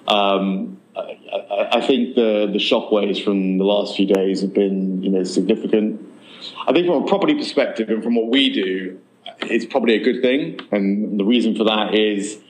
um, 0.07 0.79
I, 0.95 1.69
I, 1.73 1.81
think 1.81 2.15
the 2.15 2.49
the 2.51 2.57
shockwaves 2.57 3.23
from 3.23 3.57
the 3.57 3.63
last 3.63 3.95
few 3.95 4.07
days 4.07 4.41
have 4.41 4.53
been 4.53 5.03
you 5.03 5.09
know 5.09 5.23
significant. 5.23 6.03
I 6.67 6.73
think 6.73 6.87
from 6.87 7.03
a 7.03 7.07
property 7.07 7.35
perspective 7.35 7.89
and 7.89 8.03
from 8.03 8.15
what 8.15 8.27
we 8.27 8.51
do, 8.51 8.99
it's 9.41 9.65
probably 9.65 9.95
a 9.95 10.03
good 10.03 10.21
thing, 10.21 10.59
and 10.71 11.19
the 11.19 11.25
reason 11.25 11.55
for 11.55 11.63
that 11.65 11.93
is 11.93 12.41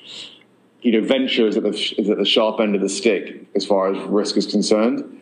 you 0.81 0.93
know 0.93 1.05
venture 1.05 1.47
is 1.47 1.57
at 1.57 1.63
the, 1.63 1.69
is 1.69 2.09
at 2.09 2.17
the 2.17 2.25
sharp 2.25 2.61
end 2.61 2.75
of 2.75 2.81
the 2.81 2.89
stick 2.89 3.45
as 3.55 3.65
far 3.65 3.93
as 3.93 3.97
risk 4.07 4.37
is 4.37 4.45
concerned. 4.45 5.21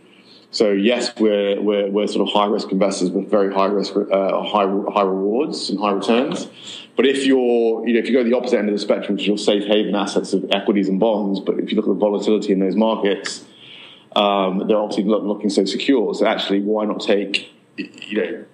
So 0.56 0.72
yes, 0.72 1.14
we're 1.18 1.62
we're, 1.62 1.90
we're 1.90 2.08
sort 2.08 2.26
of 2.26 2.34
high 2.34 2.46
risk 2.46 2.72
investors 2.72 3.12
with 3.12 3.30
very 3.30 3.54
high 3.54 3.66
risk, 3.66 3.94
uh, 3.94 4.42
high 4.42 4.66
high 4.94 5.04
rewards 5.04 5.70
and 5.70 5.78
high 5.78 5.92
returns. 5.92 6.48
But 6.96 7.06
if 7.06 7.26
you're, 7.26 7.86
you 7.86 7.94
know, 7.94 8.00
if 8.00 8.08
you 8.08 8.14
go 8.14 8.24
to 8.24 8.30
the 8.30 8.38
opposite 8.38 8.60
end 8.60 8.70
of 8.70 8.74
the 8.74 8.80
spectrum, 8.80 9.18
which 9.18 9.28
your 9.28 9.38
safe 9.38 9.66
haven 9.66 9.96
assets 9.96 10.32
of 10.32 10.46
equities 10.54 10.88
and 10.88 10.98
bonds, 10.98 11.42
but 11.42 11.60
if 11.60 11.72
you 11.72 11.76
look 11.76 11.88
at 11.88 11.90
the 11.90 12.00
volatility 12.00 12.54
in 12.54 12.60
those 12.60 12.78
markets, 12.78 13.44
um, 14.16 14.66
they're 14.66 14.78
obviously 14.78 15.04
not 15.04 15.26
looking 15.26 15.50
so 15.50 15.66
secure. 15.66 16.14
So 16.14 16.26
actually, 16.26 16.62
why 16.62 16.86
not 16.86 17.02
take, 17.02 17.52
you 17.76 18.18
know, 18.18 18.46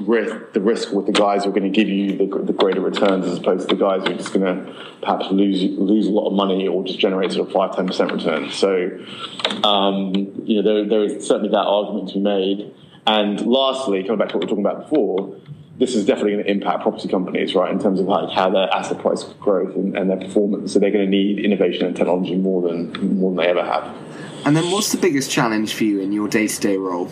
risk, 0.00 0.52
the 0.52 0.60
risk 0.60 0.92
with 0.92 1.06
the 1.06 1.12
guys 1.12 1.44
who 1.44 1.50
are 1.50 1.52
going 1.52 1.70
to 1.70 1.76
give 1.76 1.88
you 1.88 2.16
the, 2.16 2.42
the, 2.42 2.52
greater 2.52 2.80
returns 2.80 3.26
as 3.26 3.38
opposed 3.38 3.68
to 3.68 3.74
the 3.74 3.80
guys 3.80 4.06
who 4.06 4.12
are 4.12 4.16
just 4.16 4.32
going 4.32 4.44
to 4.44 4.74
perhaps 5.00 5.30
lose 5.30 5.62
lose 5.78 6.06
a 6.06 6.10
lot 6.10 6.28
of 6.28 6.34
money 6.34 6.66
or 6.66 6.84
just 6.84 6.98
generate 6.98 7.32
sort 7.32 7.48
of 7.48 7.52
five 7.52 7.74
ten 7.74 7.86
percent 7.86 8.12
return. 8.12 8.50
So, 8.50 8.98
um, 9.64 10.14
you 10.44 10.62
know, 10.62 10.62
there, 10.62 10.88
there 10.88 11.04
is 11.04 11.26
certainly 11.26 11.50
that 11.50 11.56
argument 11.58 12.08
to 12.08 12.14
be 12.14 12.20
made. 12.20 12.74
And 13.06 13.40
lastly, 13.46 14.02
coming 14.02 14.18
back 14.18 14.28
to 14.30 14.36
what 14.36 14.44
we 14.44 14.46
were 14.46 14.62
talking 14.62 14.64
about 14.64 14.90
before, 14.90 15.36
this 15.78 15.94
is 15.94 16.04
definitely 16.04 16.32
going 16.32 16.44
to 16.44 16.50
impact 16.50 16.82
property 16.82 17.08
companies, 17.08 17.54
right, 17.54 17.72
in 17.72 17.80
terms 17.80 18.00
of 18.00 18.06
like 18.06 18.30
how 18.30 18.50
their 18.50 18.72
asset 18.72 18.98
price 18.98 19.24
growth 19.40 19.74
and, 19.74 19.96
and 19.96 20.10
their 20.10 20.18
performance. 20.18 20.72
So 20.72 20.78
they're 20.78 20.90
going 20.90 21.06
to 21.06 21.10
need 21.10 21.44
innovation 21.44 21.86
and 21.86 21.96
technology 21.96 22.36
more 22.36 22.68
than 22.68 23.18
more 23.18 23.30
than 23.30 23.38
they 23.38 23.50
ever 23.50 23.64
have. 23.64 23.96
And 24.44 24.56
then, 24.56 24.70
what's 24.70 24.92
the 24.92 24.98
biggest 24.98 25.30
challenge 25.30 25.74
for 25.74 25.84
you 25.84 26.00
in 26.00 26.12
your 26.12 26.28
day 26.28 26.46
to 26.46 26.60
day 26.60 26.76
role? 26.76 27.10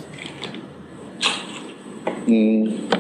Mm. 2.29 2.93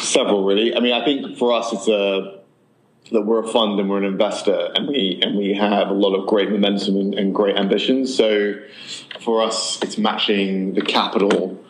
Several, 0.00 0.44
really. 0.44 0.74
I 0.74 0.80
mean, 0.80 0.92
I 0.92 1.04
think 1.04 1.38
for 1.38 1.52
us, 1.52 1.72
it's 1.72 1.88
a 1.88 2.40
that 3.12 3.22
we're 3.22 3.44
a 3.44 3.46
fund 3.46 3.78
and 3.78 3.88
we're 3.88 3.98
an 3.98 4.04
investor, 4.04 4.72
and 4.74 4.88
we 4.88 5.20
and 5.22 5.36
we 5.36 5.54
have 5.54 5.88
a 5.90 5.92
lot 5.92 6.16
of 6.16 6.26
great 6.26 6.50
momentum 6.50 6.96
and, 6.96 7.14
and 7.14 7.32
great 7.34 7.56
ambitions. 7.56 8.12
So, 8.14 8.54
for 9.20 9.42
us, 9.42 9.80
it's 9.82 9.96
matching 9.96 10.74
the 10.74 10.82
capital 10.82 11.62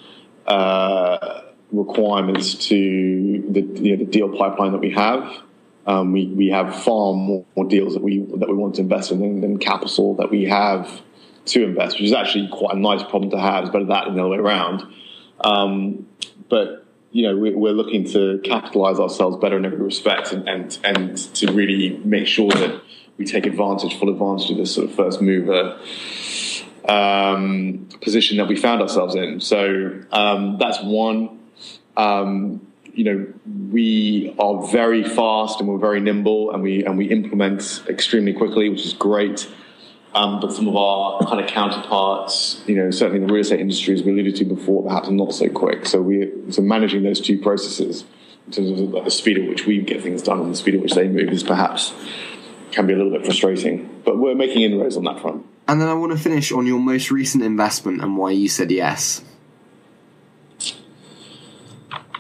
uh, 0.47 1.43
requirements 1.73 2.55
to 2.69 3.45
the 3.51 3.61
you 3.61 3.97
know, 3.97 4.05
the 4.05 4.11
deal 4.11 4.35
pipeline 4.35 4.73
that 4.73 4.81
we 4.81 4.93
have. 4.93 5.43
Um, 5.87 6.13
we 6.13 6.27
we 6.29 6.49
have 6.49 6.83
far 6.83 7.13
more, 7.13 7.45
more, 7.55 7.67
deals 7.67 7.93
that 7.93 8.03
we 8.03 8.21
that 8.37 8.49
we 8.49 8.55
want 8.55 8.77
to 8.77 8.81
invest 8.81 9.13
in 9.13 9.21
than, 9.21 9.43
than 9.43 9.59
capital 9.59 10.17
that 10.17 10.31
we 10.31 10.45
have 10.45 11.03
to 11.47 11.65
invest, 11.65 11.97
which 11.97 12.07
is 12.07 12.13
actually 12.13 12.49
quite 12.49 12.75
a 12.75 12.79
nice 12.79 13.03
problem 13.03 13.31
to 13.31 13.39
have. 13.39 13.65
It's 13.65 13.73
better 13.73 13.87
that 13.87 14.07
than 14.07 14.15
the 14.15 14.21
other 14.21 14.31
way 14.31 14.39
around. 14.39 14.83
Um, 15.41 16.09
but 16.49 16.85
you 17.11 17.23
know, 17.23 17.37
we, 17.37 17.51
are 17.51 17.73
looking 17.73 18.05
to 18.13 18.41
capitalize 18.45 18.99
ourselves 18.99 19.37
better 19.39 19.57
in 19.57 19.65
every 19.65 19.79
respect, 19.79 20.33
and, 20.33 20.49
and 20.49 20.79
and 20.85 21.17
to 21.37 21.53
really 21.53 21.99
make 22.05 22.27
sure 22.27 22.51
that 22.51 22.83
we 23.17 23.25
take 23.25 23.47
advantage, 23.47 23.99
full 23.99 24.11
advantage 24.11 24.51
of 24.51 24.59
this 24.59 24.75
sort 24.75 24.89
of 24.89 24.95
first 24.95 25.23
mover 25.23 25.79
um, 26.89 27.89
position 28.03 28.37
that 28.37 28.49
we 28.49 28.57
found 28.57 28.83
ourselves 28.83 29.15
in. 29.15 29.41
So 29.41 30.03
um, 30.13 30.59
that's 30.59 30.83
one. 30.83 31.41
Um, 31.97 32.67
you 32.93 33.05
know, 33.05 33.27
we 33.71 34.35
are 34.39 34.67
very 34.69 35.05
fast 35.05 35.61
and 35.61 35.69
we're 35.69 35.79
very 35.79 36.01
nimble, 36.01 36.51
and 36.53 36.63
we 36.63 36.85
and 36.85 36.99
we 36.99 37.07
implement 37.07 37.83
extremely 37.89 38.33
quickly, 38.33 38.69
which 38.69 38.85
is 38.85 38.95
great. 38.95 39.49
Um, 40.17 40.41
but 40.41 40.51
some 40.51 40.67
of 40.67 40.75
our 40.75 41.21
kind 41.27 41.45
of 41.45 41.47
counterparts, 41.47 42.63
you 42.67 42.75
know, 42.75 42.91
certainly 42.91 43.21
in 43.21 43.27
the 43.27 43.33
real 43.33 43.43
estate 43.43 43.61
industry, 43.61 43.93
as 43.93 44.03
we 44.03 44.13
alluded 44.13 44.35
to 44.37 44.47
before, 44.47 44.83
perhaps 44.83 45.11
not 45.11 45.35
so 45.35 45.51
quick. 45.51 45.85
So 45.85 46.01
we 46.01 46.33
so 46.51 46.63
managing 46.63 47.03
those 47.03 47.21
two 47.21 47.39
processes 47.39 48.05
in 48.47 48.53
terms 48.53 48.81
of 48.81 49.05
the 49.05 49.11
speed 49.11 49.37
at 49.37 49.47
which 49.47 49.67
we 49.67 49.83
get 49.83 50.03
things 50.03 50.23
done 50.23 50.41
and 50.41 50.51
the 50.51 50.57
speed 50.57 50.77
at 50.77 50.81
which 50.81 50.95
they 50.95 51.07
move 51.07 51.29
is 51.29 51.43
perhaps 51.43 51.93
can 52.73 52.87
be 52.87 52.95
a 52.95 52.97
little 52.97 53.13
bit 53.13 53.27
frustrating. 53.27 54.03
But 54.07 54.19
we're 54.19 54.35
making 54.35 54.63
inroads 54.63 54.97
on 54.97 55.05
that 55.05 55.21
front. 55.21 55.45
And 55.69 55.83
then 55.83 55.89
I 55.89 55.95
want 55.95 56.13
to 56.13 56.19
finish 56.19 56.51
on 56.51 56.65
your 56.65 56.81
most 56.81 57.11
recent 57.11 57.45
investment 57.45 58.01
and 58.01 58.17
why 58.17 58.31
you 58.31 58.49
said 58.49 58.71
yes. 58.71 59.23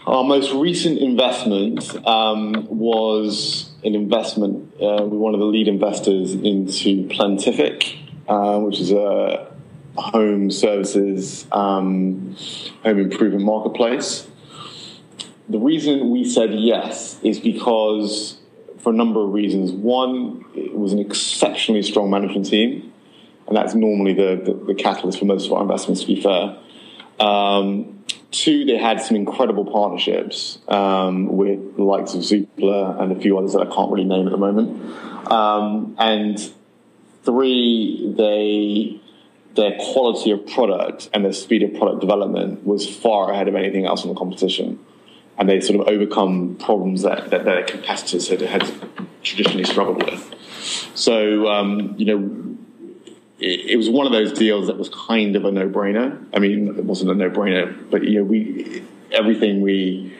Our 0.06 0.22
most 0.22 0.52
recent 0.52 0.98
investment 0.98 2.06
um, 2.06 2.66
was 2.68 3.65
an 3.86 3.94
investment 3.94 4.74
uh, 4.74 5.02
with 5.04 5.18
one 5.18 5.34
of 5.34 5.40
the 5.40 5.46
lead 5.46 5.68
investors 5.68 6.34
into 6.34 7.06
Plentific, 7.08 7.96
uh, 8.28 8.58
which 8.58 8.80
is 8.80 8.92
a 8.92 9.52
home 9.96 10.50
services, 10.50 11.46
um, 11.52 12.36
home 12.82 12.98
improvement 12.98 13.44
marketplace. 13.44 14.26
The 15.48 15.58
reason 15.58 16.10
we 16.10 16.28
said 16.28 16.52
yes 16.52 17.18
is 17.22 17.38
because, 17.38 18.38
for 18.78 18.90
a 18.90 18.96
number 18.96 19.22
of 19.22 19.32
reasons. 19.32 19.70
One, 19.70 20.44
it 20.54 20.74
was 20.74 20.92
an 20.92 20.98
exceptionally 20.98 21.82
strong 21.82 22.10
management 22.10 22.46
team 22.46 22.92
and 23.46 23.56
that's 23.56 23.74
normally 23.74 24.12
the, 24.12 24.42
the, 24.44 24.52
the, 24.66 24.74
catalyst 24.74 25.18
for 25.18 25.24
most 25.24 25.46
of 25.46 25.52
our 25.52 25.62
investments, 25.62 26.00
to 26.02 26.06
be 26.06 26.20
fair. 26.20 26.58
Um, 27.20 27.95
two, 28.30 28.64
they 28.64 28.76
had 28.76 29.00
some 29.00 29.16
incredible 29.16 29.64
partnerships 29.64 30.58
um, 30.68 31.36
with 31.36 31.76
the 31.76 31.82
likes 31.82 32.14
of 32.14 32.20
Zoopla 32.20 33.00
and 33.00 33.12
a 33.12 33.20
few 33.20 33.38
others 33.38 33.52
that 33.52 33.60
I 33.60 33.74
can't 33.74 33.90
really 33.90 34.04
name 34.04 34.26
at 34.26 34.32
the 34.32 34.38
moment. 34.38 35.30
Um, 35.30 35.96
and 35.98 36.38
three, 37.24 38.14
they 38.16 39.00
their 39.56 39.76
quality 39.80 40.30
of 40.30 40.46
product 40.46 41.08
and 41.12 41.24
their 41.24 41.32
speed 41.32 41.62
of 41.62 41.74
product 41.74 42.00
development 42.00 42.64
was 42.64 42.86
far 42.86 43.32
ahead 43.32 43.48
of 43.48 43.54
anything 43.54 43.86
else 43.86 44.04
in 44.04 44.10
the 44.10 44.14
competition. 44.14 44.78
And 45.38 45.48
they 45.48 45.60
sort 45.60 45.80
of 45.80 45.88
overcome 45.88 46.56
problems 46.56 47.02
that, 47.02 47.30
that 47.30 47.44
their 47.44 47.64
competitors 47.64 48.28
had, 48.28 48.40
had 48.42 48.70
traditionally 49.22 49.64
struggled 49.64 50.02
with. 50.04 50.34
So, 50.94 51.48
um, 51.48 51.94
you 51.98 52.06
know, 52.06 52.55
it, 53.38 53.70
it, 53.70 53.76
was 53.76 53.90
one 53.90 54.06
of 54.06 54.12
those 54.12 54.32
deals 54.32 54.66
that 54.68 54.78
was 54.78 54.88
kind 54.88 55.36
of 55.36 55.44
a 55.44 55.50
no-brainer. 55.50 56.24
I 56.34 56.38
mean, 56.38 56.68
it 56.68 56.84
wasn't 56.84 57.10
a 57.10 57.14
no-brainer, 57.14 57.90
but 57.90 58.04
you 58.04 58.18
know, 58.18 58.24
we 58.24 58.82
everything 59.12 59.60
we 59.60 60.14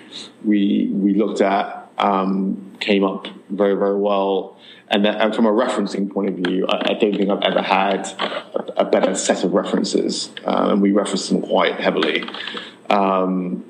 we 0.45 0.89
we 0.93 1.15
looked 1.15 1.41
at 1.41 1.91
um, 1.99 2.77
came 2.81 3.05
up 3.05 3.27
very 3.51 3.75
very 3.75 3.99
well. 3.99 4.59
And, 4.89 5.05
that, 5.05 5.21
and, 5.21 5.35
from 5.35 5.47
a 5.47 5.51
referencing 5.51 6.13
point 6.13 6.29
of 6.29 6.37
view, 6.37 6.65
I, 6.69 6.93
I 6.93 6.95
don't 6.95 7.13
think 7.13 7.29
I've 7.29 7.43
ever 7.43 7.61
had 7.61 8.07
a, 8.21 8.83
a 8.83 8.85
better 8.85 9.17
set 9.17 9.43
of 9.43 9.53
references, 9.53 10.31
uh, 10.47 10.69
and 10.71 10.81
we 10.81 10.93
referenced 10.93 11.29
them 11.29 11.43
quite 11.43 11.81
heavily. 11.81 12.23
Um, 12.89 13.65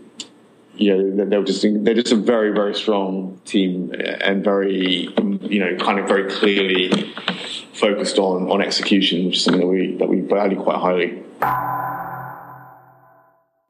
you 0.76 0.96
know, 0.96 1.24
they're 1.24 1.42
just 1.44 1.62
they're 1.62 1.94
just 1.94 2.12
a 2.12 2.16
very 2.16 2.52
very 2.52 2.74
strong 2.74 3.40
team 3.44 3.92
and 4.20 4.44
very 4.44 5.08
you 5.16 5.60
know 5.60 5.76
kind 5.76 5.98
of 5.98 6.06
very 6.06 6.30
clearly 6.30 7.14
focused 7.72 8.18
on 8.18 8.50
on 8.50 8.60
execution, 8.62 9.26
which 9.26 9.36
is 9.36 9.44
something 9.44 9.60
that 9.60 9.66
we 9.66 9.96
that 9.96 10.08
we 10.08 10.20
value 10.20 10.60
quite 10.60 10.78
highly. 10.78 11.22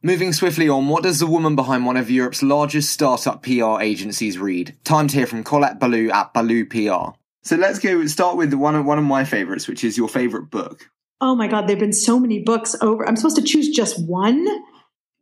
Moving 0.02 0.32
swiftly 0.32 0.68
on, 0.68 0.88
what 0.88 1.02
does 1.02 1.18
the 1.18 1.26
woman 1.26 1.56
behind 1.56 1.84
one 1.84 1.96
of 1.96 2.10
Europe's 2.10 2.42
largest 2.42 2.90
startup 2.90 3.42
PR 3.42 3.80
agencies 3.80 4.38
read? 4.38 4.76
Time 4.84 5.08
to 5.08 5.16
hear 5.16 5.26
from 5.26 5.42
Colette 5.42 5.80
Ballou 5.80 6.10
at 6.10 6.32
Ballou 6.32 6.64
PR. 6.64 7.16
So 7.42 7.56
let's 7.56 7.80
go 7.80 8.06
start 8.06 8.36
with 8.36 8.54
one 8.54 8.74
of 8.74 8.84
one 8.84 8.98
of 8.98 9.04
my 9.04 9.24
favorites, 9.24 9.66
which 9.66 9.82
is 9.82 9.96
your 9.96 10.08
favorite 10.08 10.50
book. 10.50 10.90
Oh 11.20 11.34
my 11.34 11.48
god, 11.48 11.66
there've 11.66 11.78
been 11.78 11.92
so 11.92 12.20
many 12.20 12.40
books 12.40 12.76
over. 12.80 13.08
I'm 13.08 13.16
supposed 13.16 13.36
to 13.36 13.42
choose 13.42 13.68
just 13.70 13.98
one. 14.06 14.46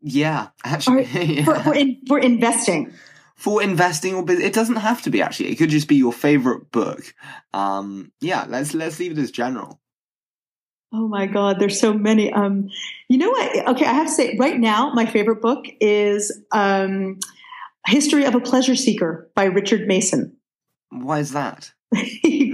Yeah, 0.07 0.49
actually, 0.65 1.05
yeah. 1.15 1.45
For, 1.45 1.59
for, 1.61 1.75
in, 1.75 1.99
for 2.07 2.19
investing. 2.19 2.93
For 3.37 3.63
investing 3.63 4.15
or 4.15 4.31
it 4.31 4.53
doesn't 4.53 4.77
have 4.77 5.01
to 5.03 5.11
be 5.11 5.23
actually. 5.23 5.49
It 5.49 5.57
could 5.57 5.71
just 5.71 5.89
be 5.89 5.97
your 5.97 6.13
favorite 6.13 6.71
book. 6.71 7.15
Um 7.55 8.13
yeah 8.21 8.45
let's 8.47 8.75
let's 8.75 9.01
leave 9.01 9.13
it 9.13 9.19
as 9.19 9.31
general. 9.31 9.81
Oh 10.93 11.09
my 11.09 11.27
god 11.27 11.59
there's 11.59 11.81
so 11.81 11.95
many. 11.95 12.31
Um 12.33 12.69
you 13.09 13.17
know 13.17 13.31
what? 13.31 13.69
Okay 13.69 13.87
i 13.87 13.93
have 13.93 14.07
to 14.07 14.13
say 14.13 14.37
right 14.39 14.61
now 14.61 14.93
my 14.93 15.07
favorite 15.07 15.41
book 15.41 15.65
is 15.81 16.31
um 16.53 17.19
history 17.87 18.25
of 18.25 18.35
a 18.35 18.41
pleasure 18.41 18.77
seeker 18.77 19.31
by 19.35 19.45
richard 19.45 19.89
mason. 19.89 20.37
Why 20.91 21.19
is 21.19 21.33
that 21.33 21.73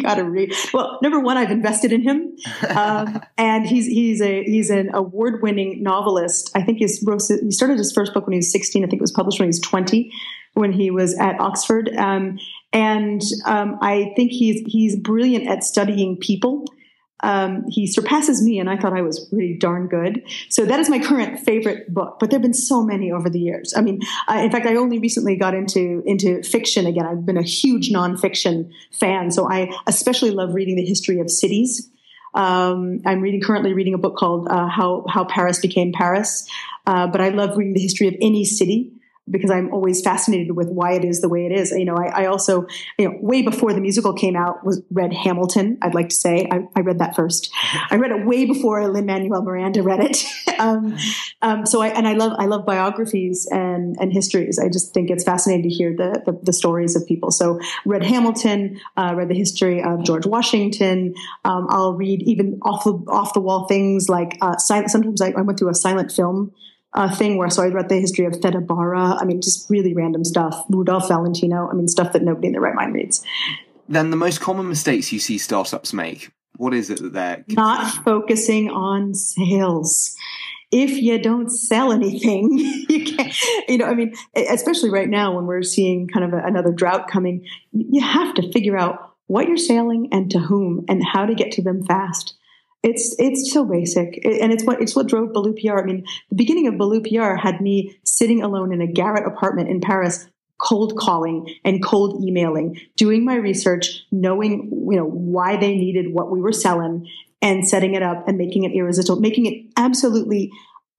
got 0.00 0.16
to 0.16 0.24
read. 0.24 0.54
Well, 0.72 0.98
number 1.02 1.20
one, 1.20 1.36
I've 1.36 1.50
invested 1.50 1.92
in 1.92 2.02
him, 2.02 2.36
um, 2.68 3.22
and 3.38 3.66
he's 3.66 3.86
he's 3.86 4.20
a 4.20 4.44
he's 4.44 4.70
an 4.70 4.90
award 4.94 5.42
winning 5.42 5.82
novelist. 5.82 6.50
I 6.54 6.62
think 6.62 6.78
he's 6.78 7.02
wrote, 7.06 7.22
he 7.28 7.50
started 7.50 7.78
his 7.78 7.92
first 7.92 8.14
book 8.14 8.26
when 8.26 8.32
he 8.32 8.38
was 8.38 8.52
sixteen. 8.52 8.84
I 8.84 8.88
think 8.88 9.00
it 9.00 9.02
was 9.02 9.12
published 9.12 9.38
when 9.38 9.46
he 9.46 9.50
was 9.50 9.60
twenty, 9.60 10.12
when 10.54 10.72
he 10.72 10.90
was 10.90 11.16
at 11.18 11.40
Oxford. 11.40 11.90
Um, 11.96 12.38
and 12.72 13.22
um, 13.46 13.78
I 13.80 14.12
think 14.16 14.32
he's 14.32 14.62
he's 14.66 14.96
brilliant 14.96 15.48
at 15.48 15.64
studying 15.64 16.16
people. 16.16 16.64
Um, 17.22 17.64
he 17.68 17.86
surpasses 17.86 18.42
me, 18.42 18.58
and 18.58 18.68
I 18.70 18.76
thought 18.76 18.92
I 18.92 19.02
was 19.02 19.28
really 19.32 19.54
darn 19.54 19.88
good. 19.88 20.22
So 20.48 20.64
that 20.64 20.80
is 20.80 20.88
my 20.88 20.98
current 20.98 21.40
favorite 21.40 21.92
book. 21.92 22.18
But 22.18 22.30
there 22.30 22.38
have 22.38 22.42
been 22.42 22.54
so 22.54 22.82
many 22.82 23.12
over 23.12 23.28
the 23.28 23.38
years. 23.38 23.74
I 23.76 23.80
mean, 23.80 24.00
uh, 24.28 24.38
in 24.38 24.50
fact, 24.50 24.66
I 24.66 24.76
only 24.76 24.98
recently 24.98 25.36
got 25.36 25.54
into 25.54 26.02
into 26.06 26.42
fiction 26.42 26.86
again. 26.86 27.06
I've 27.06 27.26
been 27.26 27.36
a 27.36 27.42
huge 27.42 27.90
nonfiction 27.90 28.70
fan, 28.92 29.30
so 29.30 29.50
I 29.50 29.70
especially 29.86 30.30
love 30.30 30.54
reading 30.54 30.76
the 30.76 30.84
history 30.84 31.20
of 31.20 31.30
cities. 31.30 31.90
Um, 32.32 33.00
I'm 33.04 33.20
reading 33.20 33.40
currently 33.40 33.72
reading 33.72 33.94
a 33.94 33.98
book 33.98 34.16
called 34.16 34.48
uh, 34.48 34.68
How 34.68 35.04
How 35.08 35.24
Paris 35.24 35.58
Became 35.58 35.92
Paris. 35.92 36.48
Uh, 36.86 37.06
but 37.06 37.20
I 37.20 37.28
love 37.28 37.56
reading 37.56 37.74
the 37.74 37.80
history 37.80 38.08
of 38.08 38.14
any 38.20 38.44
city 38.44 38.92
because 39.30 39.50
I'm 39.50 39.72
always 39.72 40.00
fascinated 40.02 40.56
with 40.56 40.68
why 40.68 40.92
it 40.92 41.04
is 41.04 41.20
the 41.20 41.28
way 41.28 41.46
it 41.46 41.52
is. 41.52 41.70
You 41.70 41.84
know, 41.84 41.96
I, 41.96 42.22
I 42.22 42.26
also, 42.26 42.66
you 42.98 43.08
know, 43.08 43.16
way 43.20 43.42
before 43.42 43.72
the 43.72 43.80
musical 43.80 44.12
came 44.12 44.36
out, 44.36 44.64
was 44.64 44.82
read 44.90 45.12
Hamilton. 45.12 45.78
I'd 45.82 45.94
like 45.94 46.08
to 46.08 46.14
say 46.14 46.48
I, 46.50 46.66
I 46.76 46.80
read 46.80 46.98
that 46.98 47.16
first. 47.16 47.52
I 47.90 47.96
read 47.96 48.10
it 48.10 48.26
way 48.26 48.44
before 48.44 48.86
Lin 48.88 49.06
Manuel 49.06 49.42
Miranda 49.42 49.82
read 49.82 50.00
it. 50.00 50.24
um, 50.58 50.96
um, 51.42 51.66
so 51.66 51.80
I 51.80 51.88
and 51.88 52.06
I 52.06 52.14
love 52.14 52.32
I 52.38 52.46
love 52.46 52.66
biographies 52.66 53.46
and 53.50 53.96
and 54.00 54.12
histories. 54.12 54.58
I 54.58 54.68
just 54.68 54.92
think 54.92 55.10
it's 55.10 55.24
fascinating 55.24 55.68
to 55.68 55.74
hear 55.74 55.94
the 55.96 56.22
the, 56.26 56.38
the 56.42 56.52
stories 56.52 56.96
of 56.96 57.06
people. 57.06 57.30
So 57.30 57.60
read 57.84 58.02
Hamilton, 58.02 58.80
uh, 58.96 59.14
read 59.16 59.28
the 59.28 59.34
history 59.34 59.82
of 59.82 60.02
George 60.04 60.26
Washington. 60.26 61.14
Um, 61.44 61.66
I'll 61.70 61.94
read 61.94 62.22
even 62.22 62.58
off 62.62 62.84
the 62.84 62.94
off 63.08 63.34
the 63.34 63.40
wall 63.40 63.66
things 63.66 64.08
like 64.08 64.38
uh, 64.40 64.56
silent. 64.56 64.90
Sometimes 64.90 65.20
I, 65.20 65.30
I 65.36 65.42
went 65.42 65.58
through 65.58 65.70
a 65.70 65.74
silent 65.74 66.12
film 66.12 66.52
uh, 66.92 67.14
thing 67.14 67.36
where 67.36 67.50
so 67.50 67.62
I 67.62 67.68
read 67.68 67.88
the 67.88 68.00
history 68.00 68.24
of 68.24 68.36
Theda 68.36 68.60
Bara. 68.60 69.16
I 69.20 69.24
mean, 69.24 69.40
just 69.40 69.68
really 69.70 69.94
random 69.94 70.24
stuff. 70.24 70.64
Rudolph 70.68 71.08
Valentino. 71.08 71.68
I 71.70 71.74
mean, 71.74 71.88
stuff 71.88 72.12
that 72.12 72.22
nobody 72.22 72.48
in 72.48 72.52
their 72.52 72.60
right 72.60 72.74
mind 72.74 72.94
reads. 72.94 73.24
Then 73.88 74.10
the 74.10 74.16
most 74.16 74.40
common 74.40 74.68
mistakes 74.68 75.12
you 75.12 75.18
see 75.18 75.38
startups 75.38 75.92
make. 75.92 76.30
What 76.56 76.74
is 76.74 76.90
it 76.90 77.00
that 77.12 77.44
they're 77.46 77.56
not 77.56 78.04
focusing 78.04 78.70
on 78.70 79.14
sales? 79.14 80.14
If 80.70 80.90
you 80.90 81.18
don't 81.18 81.50
sell 81.50 81.90
anything, 81.90 82.58
you 82.88 83.04
can't. 83.04 83.34
You 83.68 83.78
know, 83.78 83.86
I 83.86 83.94
mean, 83.94 84.14
especially 84.36 84.90
right 84.90 85.08
now 85.08 85.34
when 85.34 85.46
we're 85.46 85.62
seeing 85.62 86.06
kind 86.06 86.24
of 86.24 86.32
a, 86.32 86.44
another 86.44 86.72
drought 86.72 87.08
coming, 87.08 87.46
you 87.72 88.02
have 88.02 88.34
to 88.34 88.52
figure 88.52 88.76
out 88.76 89.14
what 89.26 89.48
you're 89.48 89.56
selling 89.56 90.08
and 90.12 90.30
to 90.32 90.38
whom 90.38 90.84
and 90.88 91.04
how 91.04 91.24
to 91.24 91.34
get 91.34 91.52
to 91.52 91.62
them 91.62 91.84
fast 91.84 92.34
it's 92.82 93.14
it's 93.18 93.52
so 93.52 93.64
basic, 93.64 94.24
and 94.24 94.52
it's 94.52 94.64
what 94.64 94.80
it's 94.80 94.96
what 94.96 95.06
drove 95.06 95.32
Ballou 95.32 95.54
PR. 95.54 95.80
I 95.80 95.84
mean, 95.84 96.04
the 96.30 96.36
beginning 96.36 96.66
of 96.66 96.78
Ballou 96.78 97.02
PR 97.02 97.34
had 97.34 97.60
me 97.60 97.98
sitting 98.04 98.42
alone 98.42 98.72
in 98.72 98.80
a 98.80 98.86
garret 98.86 99.26
apartment 99.26 99.68
in 99.68 99.80
Paris, 99.80 100.26
cold 100.58 100.96
calling 100.96 101.54
and 101.64 101.84
cold 101.84 102.24
emailing, 102.24 102.80
doing 102.96 103.24
my 103.24 103.34
research, 103.34 104.04
knowing 104.10 104.70
you 104.72 104.96
know 104.96 105.04
why 105.04 105.56
they 105.56 105.74
needed 105.74 106.14
what 106.14 106.30
we 106.30 106.40
were 106.40 106.52
selling, 106.52 107.06
and 107.42 107.68
setting 107.68 107.94
it 107.94 108.02
up 108.02 108.26
and 108.26 108.38
making 108.38 108.64
it 108.64 108.72
irresistible, 108.72 109.20
making 109.20 109.44
it 109.44 109.66
absolutely 109.76 110.50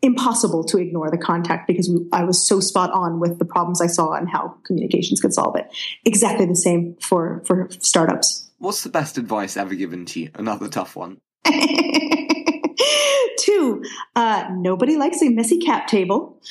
impossible 0.03 0.63
to 0.63 0.77
ignore 0.77 1.09
the 1.11 1.17
contact 1.17 1.67
because 1.67 1.89
we, 1.89 2.07
I 2.11 2.23
was 2.23 2.45
so 2.47 2.59
spot 2.59 2.91
on 2.91 3.19
with 3.19 3.38
the 3.39 3.45
problems 3.45 3.81
I 3.81 3.88
saw 3.88 4.13
and 4.13 4.27
how 4.29 4.55
communications 4.65 5.19
could 5.19 5.33
solve 5.33 5.55
it. 5.55 5.67
Exactly 6.05 6.45
the 6.45 6.55
same 6.55 6.95
for 7.01 7.41
for 7.45 7.69
startups. 7.79 8.50
What's 8.59 8.83
the 8.83 8.89
best 8.89 9.17
advice 9.17 9.57
ever 9.57 9.73
given 9.73 10.05
to 10.07 10.19
you? 10.19 10.29
Another 10.35 10.67
tough 10.67 10.95
one. 10.95 11.19
Two, 13.38 13.84
uh, 14.15 14.48
nobody 14.51 14.98
likes 14.98 15.22
a 15.22 15.29
messy 15.29 15.60
cap 15.60 15.88
table. 15.88 16.41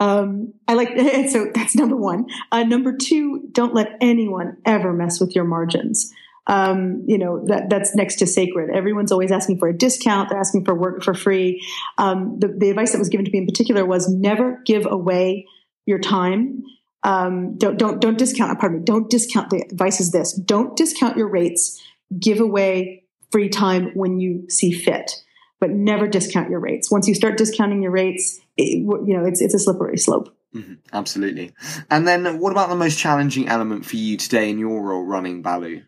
Um, 0.00 0.54
I 0.66 0.74
like 0.74 0.88
so 1.28 1.50
that's 1.54 1.76
number 1.76 1.96
one. 1.96 2.26
Uh, 2.50 2.64
number 2.64 2.96
two, 2.96 3.48
don't 3.52 3.74
let 3.74 3.96
anyone 4.00 4.56
ever 4.64 4.92
mess 4.92 5.20
with 5.20 5.34
your 5.34 5.44
margins. 5.44 6.12
Um, 6.46 7.04
you 7.06 7.18
know 7.18 7.44
that 7.46 7.68
that's 7.68 7.94
next 7.94 8.16
to 8.16 8.26
sacred. 8.26 8.74
Everyone's 8.74 9.12
always 9.12 9.30
asking 9.30 9.58
for 9.58 9.68
a 9.68 9.76
discount. 9.76 10.30
They're 10.30 10.40
asking 10.40 10.64
for 10.64 10.74
work 10.74 11.04
for 11.04 11.14
free. 11.14 11.62
Um, 11.98 12.38
the, 12.40 12.48
the 12.48 12.70
advice 12.70 12.92
that 12.92 12.98
was 12.98 13.10
given 13.10 13.26
to 13.26 13.30
me 13.30 13.38
in 13.38 13.46
particular 13.46 13.84
was 13.84 14.08
never 14.08 14.60
give 14.64 14.86
away 14.86 15.46
your 15.86 15.98
time. 15.98 16.64
Um, 17.02 17.56
don't 17.58 17.78
don't 17.78 18.00
don't 18.00 18.18
discount. 18.18 18.58
Pardon 18.58 18.78
me. 18.78 18.84
Don't 18.84 19.10
discount. 19.10 19.50
The 19.50 19.62
advice 19.70 20.00
is 20.00 20.12
this: 20.12 20.32
don't 20.32 20.76
discount 20.76 21.16
your 21.16 21.28
rates. 21.28 21.80
Give 22.18 22.40
away 22.40 22.99
free 23.30 23.48
time 23.48 23.90
when 23.94 24.20
you 24.20 24.48
see 24.48 24.72
fit, 24.72 25.12
but 25.60 25.70
never 25.70 26.08
discount 26.08 26.50
your 26.50 26.60
rates. 26.60 26.90
Once 26.90 27.06
you 27.08 27.14
start 27.14 27.36
discounting 27.36 27.82
your 27.82 27.92
rates, 27.92 28.40
it, 28.56 28.78
you 28.78 29.16
know, 29.16 29.24
it's, 29.24 29.40
it's 29.40 29.54
a 29.54 29.58
slippery 29.58 29.98
slope. 29.98 30.36
Mm-hmm, 30.54 30.74
absolutely. 30.92 31.52
And 31.90 32.08
then 32.08 32.40
what 32.40 32.50
about 32.50 32.70
the 32.70 32.76
most 32.76 32.98
challenging 32.98 33.48
element 33.48 33.86
for 33.86 33.96
you 33.96 34.16
today 34.16 34.50
in 34.50 34.58
your 34.58 34.82
role 34.82 35.04
running 35.04 35.42
Ballou? 35.42 35.82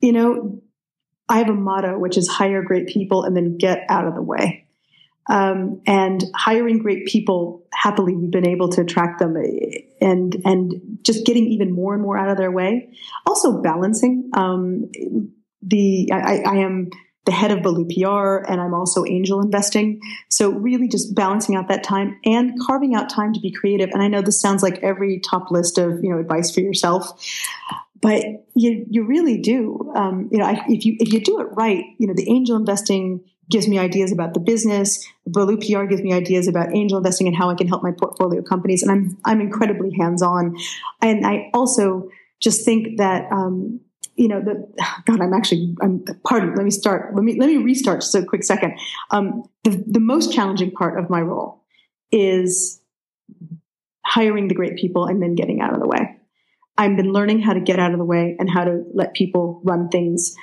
You 0.00 0.12
know, 0.12 0.62
I 1.28 1.38
have 1.38 1.48
a 1.48 1.54
motto, 1.54 1.98
which 1.98 2.16
is 2.16 2.28
hire 2.28 2.62
great 2.62 2.86
people 2.86 3.24
and 3.24 3.36
then 3.36 3.58
get 3.58 3.84
out 3.88 4.06
of 4.06 4.14
the 4.14 4.22
way. 4.22 4.66
Um, 5.28 5.82
and 5.86 6.22
hiring 6.36 6.78
great 6.78 7.06
people, 7.06 7.66
happily, 7.72 8.14
we've 8.14 8.30
been 8.30 8.46
able 8.46 8.68
to 8.68 8.82
attract 8.82 9.18
them 9.18 9.34
and, 10.00 10.36
and 10.44 10.98
just 11.02 11.26
getting 11.26 11.46
even 11.46 11.72
more 11.72 11.94
and 11.94 12.02
more 12.02 12.16
out 12.16 12.28
of 12.28 12.36
their 12.36 12.52
way. 12.52 12.92
Also 13.26 13.60
balancing, 13.60 14.30
um, 14.34 14.92
the 15.62 16.10
I, 16.12 16.42
I 16.46 16.56
am 16.56 16.90
the 17.26 17.32
head 17.32 17.50
of 17.50 17.62
Ballou 17.62 17.84
PR 17.86 18.48
and 18.50 18.60
I'm 18.60 18.72
also 18.72 19.04
angel 19.04 19.40
investing. 19.40 20.00
So 20.28 20.50
really 20.50 20.88
just 20.88 21.14
balancing 21.14 21.56
out 21.56 21.68
that 21.68 21.82
time 21.82 22.18
and 22.24 22.54
carving 22.64 22.94
out 22.94 23.10
time 23.10 23.34
to 23.34 23.40
be 23.40 23.50
creative. 23.50 23.90
And 23.92 24.00
I 24.00 24.08
know 24.08 24.22
this 24.22 24.40
sounds 24.40 24.62
like 24.62 24.78
every 24.82 25.18
top 25.18 25.50
list 25.50 25.76
of, 25.76 26.02
you 26.02 26.10
know, 26.10 26.18
advice 26.18 26.54
for 26.54 26.60
yourself, 26.60 27.20
but 28.00 28.24
you, 28.54 28.86
you 28.88 29.02
really 29.02 29.38
do. 29.40 29.92
Um, 29.96 30.28
you 30.30 30.38
know, 30.38 30.46
I, 30.46 30.64
if 30.68 30.86
you, 30.86 30.96
if 31.00 31.12
you 31.12 31.20
do 31.20 31.40
it 31.40 31.48
right, 31.52 31.84
you 31.98 32.06
know, 32.06 32.14
the 32.14 32.30
angel 32.30 32.56
investing 32.56 33.20
gives 33.50 33.66
me 33.66 33.78
ideas 33.78 34.12
about 34.12 34.34
the 34.34 34.40
business. 34.40 35.04
Ballou 35.26 35.56
PR 35.56 35.84
gives 35.84 36.02
me 36.02 36.12
ideas 36.12 36.46
about 36.46 36.74
angel 36.74 36.98
investing 36.98 37.26
and 37.26 37.36
how 37.36 37.50
I 37.50 37.54
can 37.54 37.66
help 37.66 37.82
my 37.82 37.92
portfolio 37.92 38.40
companies. 38.40 38.84
And 38.84 38.92
I'm, 38.92 39.18
I'm 39.24 39.40
incredibly 39.40 39.90
hands 39.98 40.22
on. 40.22 40.56
And 41.02 41.26
I 41.26 41.50
also 41.54 42.08
just 42.40 42.64
think 42.64 42.98
that, 42.98 43.30
um, 43.32 43.80
you 44.16 44.28
know, 44.28 44.40
the 44.40 44.66
God, 45.04 45.20
I'm 45.20 45.34
actually, 45.34 45.74
I'm, 45.80 46.04
pardon, 46.24 46.54
let 46.54 46.64
me 46.64 46.70
start, 46.70 47.14
let 47.14 47.22
me, 47.22 47.38
let 47.38 47.48
me 47.48 47.58
restart 47.58 48.00
just 48.00 48.14
a 48.14 48.24
quick 48.24 48.44
second. 48.44 48.78
Um, 49.10 49.44
the, 49.64 49.82
the 49.86 50.00
most 50.00 50.32
challenging 50.32 50.70
part 50.70 50.98
of 50.98 51.10
my 51.10 51.20
role 51.20 51.62
is 52.10 52.80
hiring 54.04 54.48
the 54.48 54.54
great 54.54 54.76
people 54.76 55.06
and 55.06 55.22
then 55.22 55.34
getting 55.34 55.60
out 55.60 55.74
of 55.74 55.80
the 55.80 55.88
way. 55.88 56.16
I've 56.78 56.96
been 56.96 57.12
learning 57.12 57.40
how 57.40 57.52
to 57.52 57.60
get 57.60 57.78
out 57.78 57.92
of 57.92 57.98
the 57.98 58.04
way 58.04 58.36
and 58.38 58.48
how 58.50 58.64
to 58.64 58.84
let 58.92 59.14
people 59.14 59.60
run 59.64 59.88
things 59.88 60.34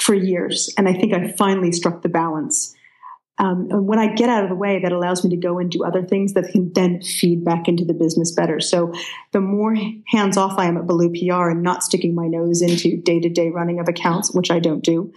for 0.00 0.14
years. 0.14 0.72
And 0.76 0.88
I 0.88 0.92
think 0.92 1.12
I 1.12 1.32
finally 1.32 1.72
struck 1.72 2.02
the 2.02 2.08
balance 2.08 2.74
um, 3.38 3.68
and 3.70 3.86
when 3.86 3.98
I 3.98 4.14
get 4.14 4.28
out 4.28 4.44
of 4.44 4.48
the 4.48 4.54
way, 4.54 4.80
that 4.80 4.92
allows 4.92 5.24
me 5.24 5.30
to 5.30 5.36
go 5.36 5.58
and 5.58 5.70
do 5.70 5.82
other 5.82 6.04
things 6.04 6.34
that 6.34 6.50
can 6.52 6.72
then 6.72 7.02
feed 7.02 7.44
back 7.44 7.66
into 7.66 7.84
the 7.84 7.92
business 7.92 8.32
better. 8.32 8.60
So 8.60 8.92
the 9.32 9.40
more 9.40 9.76
hands 10.06 10.36
off 10.36 10.56
I 10.56 10.66
am 10.66 10.76
at 10.76 10.86
Ballou 10.86 11.10
PR 11.10 11.50
and 11.50 11.62
not 11.62 11.82
sticking 11.82 12.14
my 12.14 12.28
nose 12.28 12.62
into 12.62 12.96
day 12.96 13.18
to 13.20 13.28
day 13.28 13.50
running 13.50 13.80
of 13.80 13.88
accounts, 13.88 14.32
which 14.32 14.52
I 14.52 14.60
don't 14.60 14.84
do, 14.84 15.12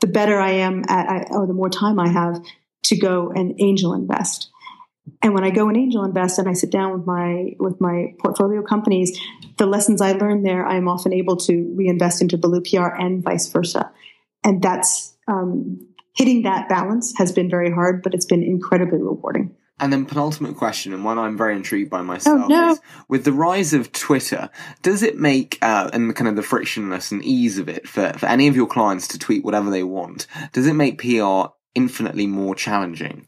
the 0.00 0.06
better 0.06 0.38
I 0.38 0.50
am 0.50 0.84
at, 0.88 1.28
or 1.30 1.46
the 1.46 1.54
more 1.54 1.70
time 1.70 1.98
I 1.98 2.08
have 2.08 2.42
to 2.84 2.96
go 2.98 3.30
and 3.34 3.54
angel 3.58 3.94
invest. 3.94 4.50
And 5.22 5.32
when 5.32 5.44
I 5.44 5.50
go 5.50 5.68
and 5.68 5.76
angel 5.76 6.04
invest 6.04 6.38
and 6.38 6.48
I 6.48 6.52
sit 6.52 6.70
down 6.70 6.92
with 6.92 7.06
my 7.06 7.54
with 7.58 7.80
my 7.80 8.14
portfolio 8.18 8.62
companies, 8.62 9.18
the 9.56 9.66
lessons 9.66 10.02
I 10.02 10.12
learn 10.12 10.42
there, 10.42 10.66
I'm 10.66 10.88
often 10.88 11.14
able 11.14 11.36
to 11.38 11.72
reinvest 11.74 12.20
into 12.20 12.36
Ballou 12.36 12.60
PR 12.60 12.88
and 12.88 13.22
vice 13.22 13.48
versa. 13.48 13.90
And 14.42 14.60
that's 14.60 15.14
um, 15.28 15.86
hitting 16.14 16.42
that 16.42 16.68
balance 16.68 17.12
has 17.16 17.32
been 17.32 17.50
very 17.50 17.70
hard, 17.70 18.02
but 18.02 18.14
it's 18.14 18.26
been 18.26 18.42
incredibly 18.42 18.98
rewarding. 18.98 19.54
And 19.80 19.92
then 19.92 20.06
penultimate 20.06 20.56
question, 20.56 20.94
and 20.94 21.04
one 21.04 21.18
I'm 21.18 21.36
very 21.36 21.56
intrigued 21.56 21.90
by 21.90 22.02
myself, 22.02 22.42
oh, 22.44 22.46
no. 22.46 22.70
is 22.72 22.80
with 23.08 23.24
the 23.24 23.32
rise 23.32 23.74
of 23.74 23.90
Twitter, 23.90 24.48
does 24.82 25.02
it 25.02 25.18
make 25.18 25.58
uh, 25.62 25.90
and 25.92 26.14
kind 26.14 26.28
of 26.28 26.36
the 26.36 26.44
frictionless 26.44 27.10
and 27.10 27.24
ease 27.24 27.58
of 27.58 27.68
it 27.68 27.88
for, 27.88 28.12
for 28.12 28.26
any 28.26 28.46
of 28.46 28.54
your 28.54 28.68
clients 28.68 29.08
to 29.08 29.18
tweet 29.18 29.44
whatever 29.44 29.70
they 29.70 29.82
want? 29.82 30.28
Does 30.52 30.68
it 30.68 30.74
make 30.74 30.98
PR 30.98 31.52
infinitely 31.74 32.28
more 32.28 32.54
challenging? 32.54 33.26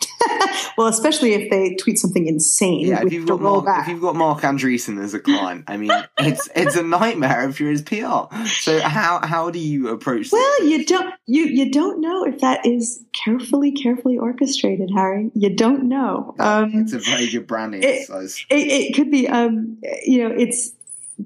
well, 0.76 0.86
especially 0.86 1.34
if 1.34 1.50
they 1.50 1.74
tweet 1.76 1.98
something 1.98 2.26
insane. 2.26 2.86
Yeah, 2.86 3.02
if 3.04 3.12
you've, 3.12 3.26
got 3.26 3.40
Mark, 3.40 3.66
if 3.82 3.88
you've 3.88 4.00
got 4.00 4.16
Marc 4.16 4.40
Andreessen 4.40 5.02
as 5.02 5.14
a 5.14 5.20
client, 5.20 5.64
I 5.68 5.76
mean, 5.76 5.90
it's 6.18 6.48
it's 6.54 6.76
a 6.76 6.82
nightmare 6.82 7.48
if 7.48 7.60
you're 7.60 7.70
his 7.70 7.82
PR. 7.82 8.34
So 8.46 8.80
how 8.80 9.20
how 9.24 9.50
do 9.50 9.58
you 9.58 9.88
approach? 9.88 10.32
Well, 10.32 10.54
this? 10.60 10.70
you 10.70 10.86
don't 10.86 11.14
you 11.26 11.44
you 11.44 11.70
don't 11.70 12.00
know 12.00 12.24
if 12.24 12.40
that 12.40 12.66
is 12.66 13.02
carefully 13.24 13.72
carefully 13.72 14.18
orchestrated, 14.18 14.90
Harry. 14.94 15.30
You 15.34 15.54
don't 15.54 15.88
know. 15.88 16.34
Um, 16.38 16.72
it's 16.74 16.92
a 16.92 16.98
very 16.98 17.28
good 17.28 17.46
branding 17.46 17.82
it, 17.82 17.86
exercise. 17.86 18.44
It, 18.50 18.68
it 18.68 18.94
could 18.94 19.10
be. 19.10 19.28
Um, 19.28 19.78
you 20.04 20.28
know, 20.28 20.34
it's 20.36 20.72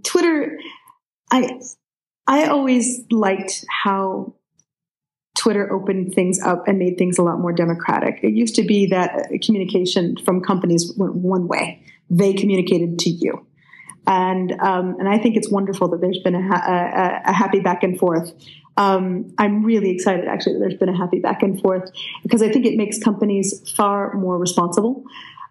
Twitter. 0.03 0.59
I 1.31 1.59
I 2.27 2.47
always 2.47 3.01
liked 3.11 3.65
how 3.83 4.35
Twitter 5.39 5.73
opened 5.73 6.15
things 6.15 6.41
up 6.43 6.67
and 6.67 6.79
made 6.79 6.99
things 6.99 7.17
a 7.17 7.23
lot 7.23 7.39
more 7.39 7.53
democratic. 7.53 8.19
It 8.23 8.35
used 8.35 8.57
to 8.57 8.65
be 8.65 8.87
that 8.87 9.29
communication 9.45 10.17
from 10.25 10.43
companies 10.43 10.93
went 10.97 11.15
one 11.15 11.47
way; 11.47 11.83
they 12.11 12.33
communicated 12.33 12.99
to 13.01 13.11
you, 13.11 13.47
and 14.07 14.53
um, 14.61 14.97
and 14.99 15.09
I 15.09 15.19
think 15.19 15.37
it's 15.37 15.49
wonderful 15.49 15.89
that 15.91 16.01
there's 16.01 16.19
been 16.19 16.35
a, 16.35 16.43
ha- 16.43 17.23
a, 17.25 17.31
a 17.31 17.33
happy 17.33 17.61
back 17.61 17.85
and 17.85 17.97
forth. 17.97 18.33
Um, 18.77 19.33
I'm 19.39 19.65
really 19.65 19.91
excited 19.91 20.27
actually 20.27 20.55
that 20.55 20.61
there's 20.61 20.79
been 20.79 20.89
a 20.89 20.97
happy 20.97 21.21
back 21.21 21.43
and 21.43 21.61
forth 21.61 21.91
because 22.23 22.43
I 22.43 22.51
think 22.51 22.67
it 22.67 22.77
makes 22.77 22.99
companies 22.99 23.73
far 23.77 24.15
more 24.15 24.39
responsible. 24.39 25.05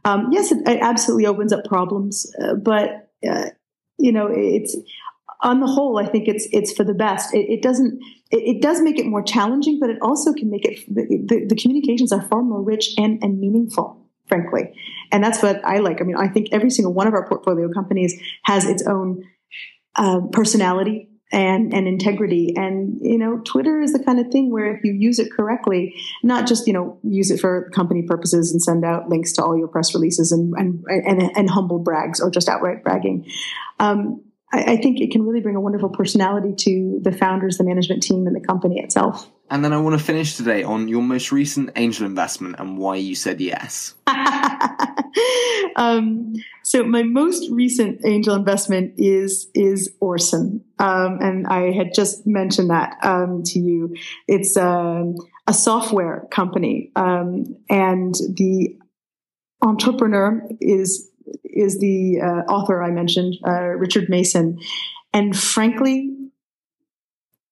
Um, 0.06 0.30
yes, 0.32 0.52
it, 0.52 0.68
it, 0.68 0.80
absolutely 0.82 1.28
opens 1.28 1.52
up 1.52 1.66
problems, 1.66 2.34
uh, 2.42 2.56
but 2.56 3.10
uh, 3.30 3.50
you 3.98 4.12
know 4.12 4.28
it's 4.30 4.76
on 5.42 5.60
the 5.60 5.68
whole, 5.68 6.00
I 6.00 6.08
think 6.08 6.28
it's 6.28 6.48
it's 6.52 6.74
for 6.74 6.84
the 6.84 6.94
best. 6.94 7.34
It, 7.34 7.50
it 7.50 7.62
doesn't. 7.62 8.02
It, 8.32 8.58
it, 8.58 8.62
does 8.62 8.82
make 8.82 9.00
it 9.00 9.06
more 9.06 9.24
challenging, 9.24 9.80
but 9.80 9.90
it 9.90 9.98
also 10.02 10.34
can 10.34 10.50
make 10.50 10.66
it 10.66 10.80
the, 10.88 11.06
the, 11.26 11.46
the, 11.46 11.56
communications 11.56 12.12
are 12.12 12.22
far 12.22 12.42
more 12.42 12.62
rich 12.62 12.94
and, 12.98 13.24
and 13.24 13.40
meaningful. 13.40 14.06
frankly. 14.28 14.74
And 15.12 15.24
that's 15.24 15.42
what 15.42 15.64
I 15.64 15.78
like. 15.78 16.02
I 16.02 16.04
mean, 16.04 16.18
I 16.18 16.28
think 16.28 16.50
every 16.52 16.70
single 16.70 16.94
one 16.94 17.08
of 17.08 17.14
our 17.14 17.26
portfolio 17.26 17.70
companies 17.72 18.20
has 18.44 18.66
its 18.66 18.86
own 18.86 19.24
uh, 19.96 20.22
personality 20.32 21.10
and 21.32 21.74
and 21.74 21.88
integrity 21.88 22.54
and 22.56 23.00
you 23.02 23.18
know 23.18 23.42
twitter 23.44 23.82
is 23.82 23.92
the 23.92 24.02
kind 24.02 24.18
of 24.18 24.32
thing 24.32 24.50
where 24.50 24.74
if 24.74 24.82
you 24.86 24.94
use 24.94 25.20
it 25.20 25.30
correctly 25.34 25.94
not 26.24 26.48
just 26.48 26.66
you 26.68 26.72
know 26.72 26.98
use 27.04 27.30
it 27.30 27.38
for 27.38 27.70
company 27.72 28.02
purposes 28.02 28.52
and 28.54 28.64
send 28.64 28.86
out 28.86 29.10
links 29.10 29.34
to 29.34 29.44
all 29.44 29.58
your 29.58 29.68
press 29.68 29.94
releases 29.94 30.32
and 30.32 30.54
and 30.56 30.82
and, 30.88 31.22
and 31.36 31.50
humble 31.50 31.80
brags 31.80 32.22
or 32.22 32.32
just 32.32 32.48
outright 32.48 32.82
bragging 32.82 33.26
um, 33.80 34.24
I, 34.54 34.74
I 34.74 34.78
think 34.78 35.00
it 35.00 35.12
can 35.12 35.24
really 35.24 35.42
bring 35.42 35.56
a 35.56 35.62
wonderful 35.62 35.90
personality 35.90 36.54
to 36.56 37.00
the 37.02 37.12
founders 37.12 37.58
the 37.58 37.64
management 37.64 38.04
team 38.04 38.28
and 38.28 38.36
the 38.36 38.46
company 38.46 38.80
itself 38.80 39.30
and 39.50 39.64
then 39.64 39.72
I 39.72 39.78
want 39.78 39.98
to 39.98 40.04
finish 40.04 40.36
today 40.36 40.64
on 40.64 40.88
your 40.88 41.02
most 41.02 41.32
recent 41.32 41.72
angel 41.76 42.06
investment 42.06 42.58
and 42.60 42.78
why 42.78 42.98
you 42.98 43.16
said 43.16 43.40
yes. 43.40 43.94
um, 45.78 46.34
so 46.64 46.84
my 46.84 47.04
most 47.04 47.50
recent 47.50 48.02
angel 48.06 48.36
investment 48.36 48.96
is 48.98 49.48
is 49.54 49.90
Orson, 50.02 50.64
um, 50.80 51.20
and 51.22 51.48
I 51.48 51.72
had 51.72 51.94
just 51.94 52.28
mentioned 52.28 52.70
that 52.72 52.98
um, 53.04 53.44
to 53.44 53.60
you. 53.60 53.96
It's 54.28 54.58
um, 54.58 55.16
a 55.48 55.54
software 55.54 56.28
company, 56.30 56.92
um, 56.98 57.56
and 57.70 58.14
the 58.16 58.78
entrepreneur 59.62 60.46
is 60.60 61.10
is 61.44 61.80
the 61.80 62.20
uh, 62.22 62.52
author 62.52 62.82
I 62.82 62.92
mentioned, 62.92 63.36
uh, 63.46 63.70
Richard 63.76 64.10
Mason, 64.10 64.60
and 65.14 65.38
frankly, 65.38 66.16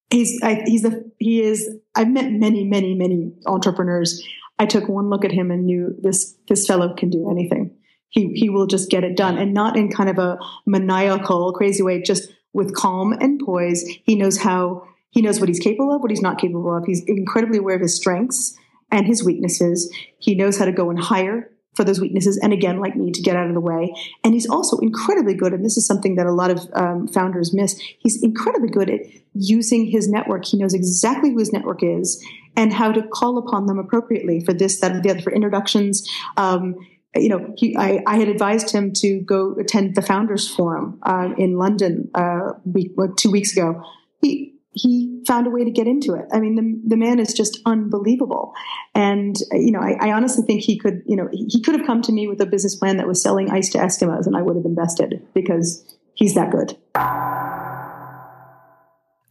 he's 0.09 0.39
I, 0.43 0.63
he's 0.65 0.83
the 0.83 1.11
he 1.17 1.41
is 1.41 1.69
I've 1.95 2.09
met 2.09 2.31
many 2.31 2.63
many 2.63 2.93
many 2.93 3.33
entrepreneurs. 3.45 4.23
I 4.57 4.65
took 4.65 4.87
one 4.87 5.09
look 5.09 5.25
at 5.25 5.31
him 5.31 5.51
and 5.51 5.65
knew 5.65 5.95
this 6.01 6.35
this 6.47 6.65
fellow 6.65 6.93
can 6.93 7.09
do 7.09 7.29
anything. 7.29 7.75
He 8.09 8.33
he 8.33 8.49
will 8.49 8.67
just 8.67 8.89
get 8.89 9.03
it 9.03 9.17
done, 9.17 9.37
and 9.37 9.53
not 9.53 9.75
in 9.75 9.91
kind 9.91 10.09
of 10.09 10.17
a 10.17 10.39
maniacal 10.65 11.53
crazy 11.53 11.83
way. 11.83 12.01
Just 12.01 12.31
with 12.53 12.75
calm 12.75 13.11
and 13.13 13.41
poise, 13.43 13.85
he 14.03 14.15
knows 14.15 14.37
how 14.37 14.87
he 15.09 15.21
knows 15.21 15.39
what 15.39 15.49
he's 15.49 15.59
capable 15.59 15.93
of, 15.93 16.01
what 16.01 16.11
he's 16.11 16.21
not 16.21 16.39
capable 16.39 16.75
of. 16.75 16.85
He's 16.85 17.03
incredibly 17.05 17.57
aware 17.59 17.75
of 17.75 17.81
his 17.81 17.95
strengths 17.95 18.57
and 18.91 19.05
his 19.05 19.23
weaknesses. 19.23 19.93
He 20.19 20.35
knows 20.35 20.57
how 20.57 20.65
to 20.65 20.71
go 20.71 20.89
and 20.89 20.99
hire 20.99 21.51
for 21.75 21.83
those 21.83 21.99
weaknesses 21.99 22.39
and 22.41 22.53
again 22.53 22.79
like 22.79 22.95
me 22.95 23.11
to 23.11 23.21
get 23.21 23.35
out 23.35 23.47
of 23.47 23.53
the 23.53 23.59
way. 23.61 23.93
And 24.23 24.33
he's 24.33 24.49
also 24.49 24.77
incredibly 24.77 25.33
good 25.33 25.53
and 25.53 25.63
this 25.63 25.77
is 25.77 25.85
something 25.85 26.15
that 26.15 26.25
a 26.25 26.31
lot 26.31 26.51
of 26.51 26.67
um, 26.73 27.07
founders 27.07 27.53
miss. 27.53 27.79
He's 27.99 28.21
incredibly 28.23 28.69
good 28.69 28.89
at 28.89 29.01
using 29.33 29.85
his 29.85 30.07
network. 30.07 30.45
He 30.45 30.57
knows 30.57 30.73
exactly 30.73 31.31
who 31.31 31.39
his 31.39 31.51
network 31.51 31.83
is 31.83 32.23
and 32.55 32.73
how 32.73 32.91
to 32.91 33.03
call 33.03 33.37
upon 33.37 33.67
them 33.67 33.77
appropriately 33.77 34.39
for 34.39 34.53
this 34.53 34.79
that 34.79 34.95
or 34.95 35.01
the 35.01 35.09
other 35.09 35.21
for 35.21 35.33
introductions. 35.33 36.09
Um, 36.37 36.75
you 37.15 37.29
know, 37.29 37.53
he, 37.57 37.77
I, 37.77 38.03
I, 38.05 38.17
had 38.17 38.27
advised 38.27 38.71
him 38.71 38.91
to 38.93 39.21
go 39.21 39.55
attend 39.57 39.95
the 39.95 40.01
Founders 40.01 40.53
Forum 40.53 40.99
uh, 41.03 41.29
in 41.37 41.57
London 41.57 42.09
uh, 42.13 42.53
week, 42.65 42.91
two 43.15 43.31
weeks 43.31 43.53
ago. 43.53 43.81
He 44.21 44.54
he 44.75 45.23
found 45.25 45.47
a 45.47 45.49
way 45.49 45.63
to 45.63 45.71
get 45.71 45.87
into 45.87 46.13
it. 46.13 46.25
I 46.33 46.39
mean, 46.39 46.55
the, 46.55 46.89
the 46.89 46.97
man 46.97 47.17
is 47.17 47.33
just 47.33 47.59
unbelievable. 47.65 48.53
And, 48.93 49.35
you 49.53 49.71
know, 49.71 49.79
I, 49.79 50.09
I, 50.09 50.11
honestly 50.11 50.43
think 50.45 50.61
he 50.61 50.77
could, 50.77 51.01
you 51.05 51.15
know, 51.15 51.29
he 51.31 51.61
could 51.61 51.75
have 51.75 51.87
come 51.87 52.01
to 52.03 52.11
me 52.11 52.27
with 52.27 52.41
a 52.41 52.45
business 52.45 52.75
plan 52.75 52.97
that 52.97 53.07
was 53.07 53.23
selling 53.23 53.49
ice 53.49 53.69
to 53.69 53.77
Eskimos 53.77 54.27
and 54.27 54.35
I 54.35 54.41
would 54.41 54.57
have 54.57 54.65
invested 54.65 55.25
because 55.33 55.97
he's 56.13 56.35
that 56.35 56.51
good. 56.51 56.77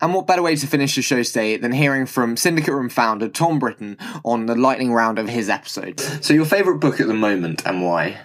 And 0.00 0.12
what 0.12 0.26
better 0.26 0.42
way 0.42 0.57
to 0.57 0.66
finish 0.66 0.96
the 0.96 1.02
show 1.02 1.22
today 1.22 1.57
than 1.59 1.72
hearing 1.72 2.07
from 2.07 2.37
Syndicate 2.37 2.74
Room 2.74 2.88
founder 2.88 3.28
Tom 3.28 3.59
Britton 3.59 3.98
on 4.24 4.46
the 4.46 4.54
lightning 4.54 4.92
round 4.92 5.18
of 5.18 5.28
his 5.28 5.48
episode? 5.48 6.00
So, 6.00 6.35
your 6.35 6.44
favourite 6.44 6.80
book 6.80 7.00
at 7.00 7.07
the 7.07 7.14
moment 7.14 7.66
and 7.66 7.83
why? 7.83 8.20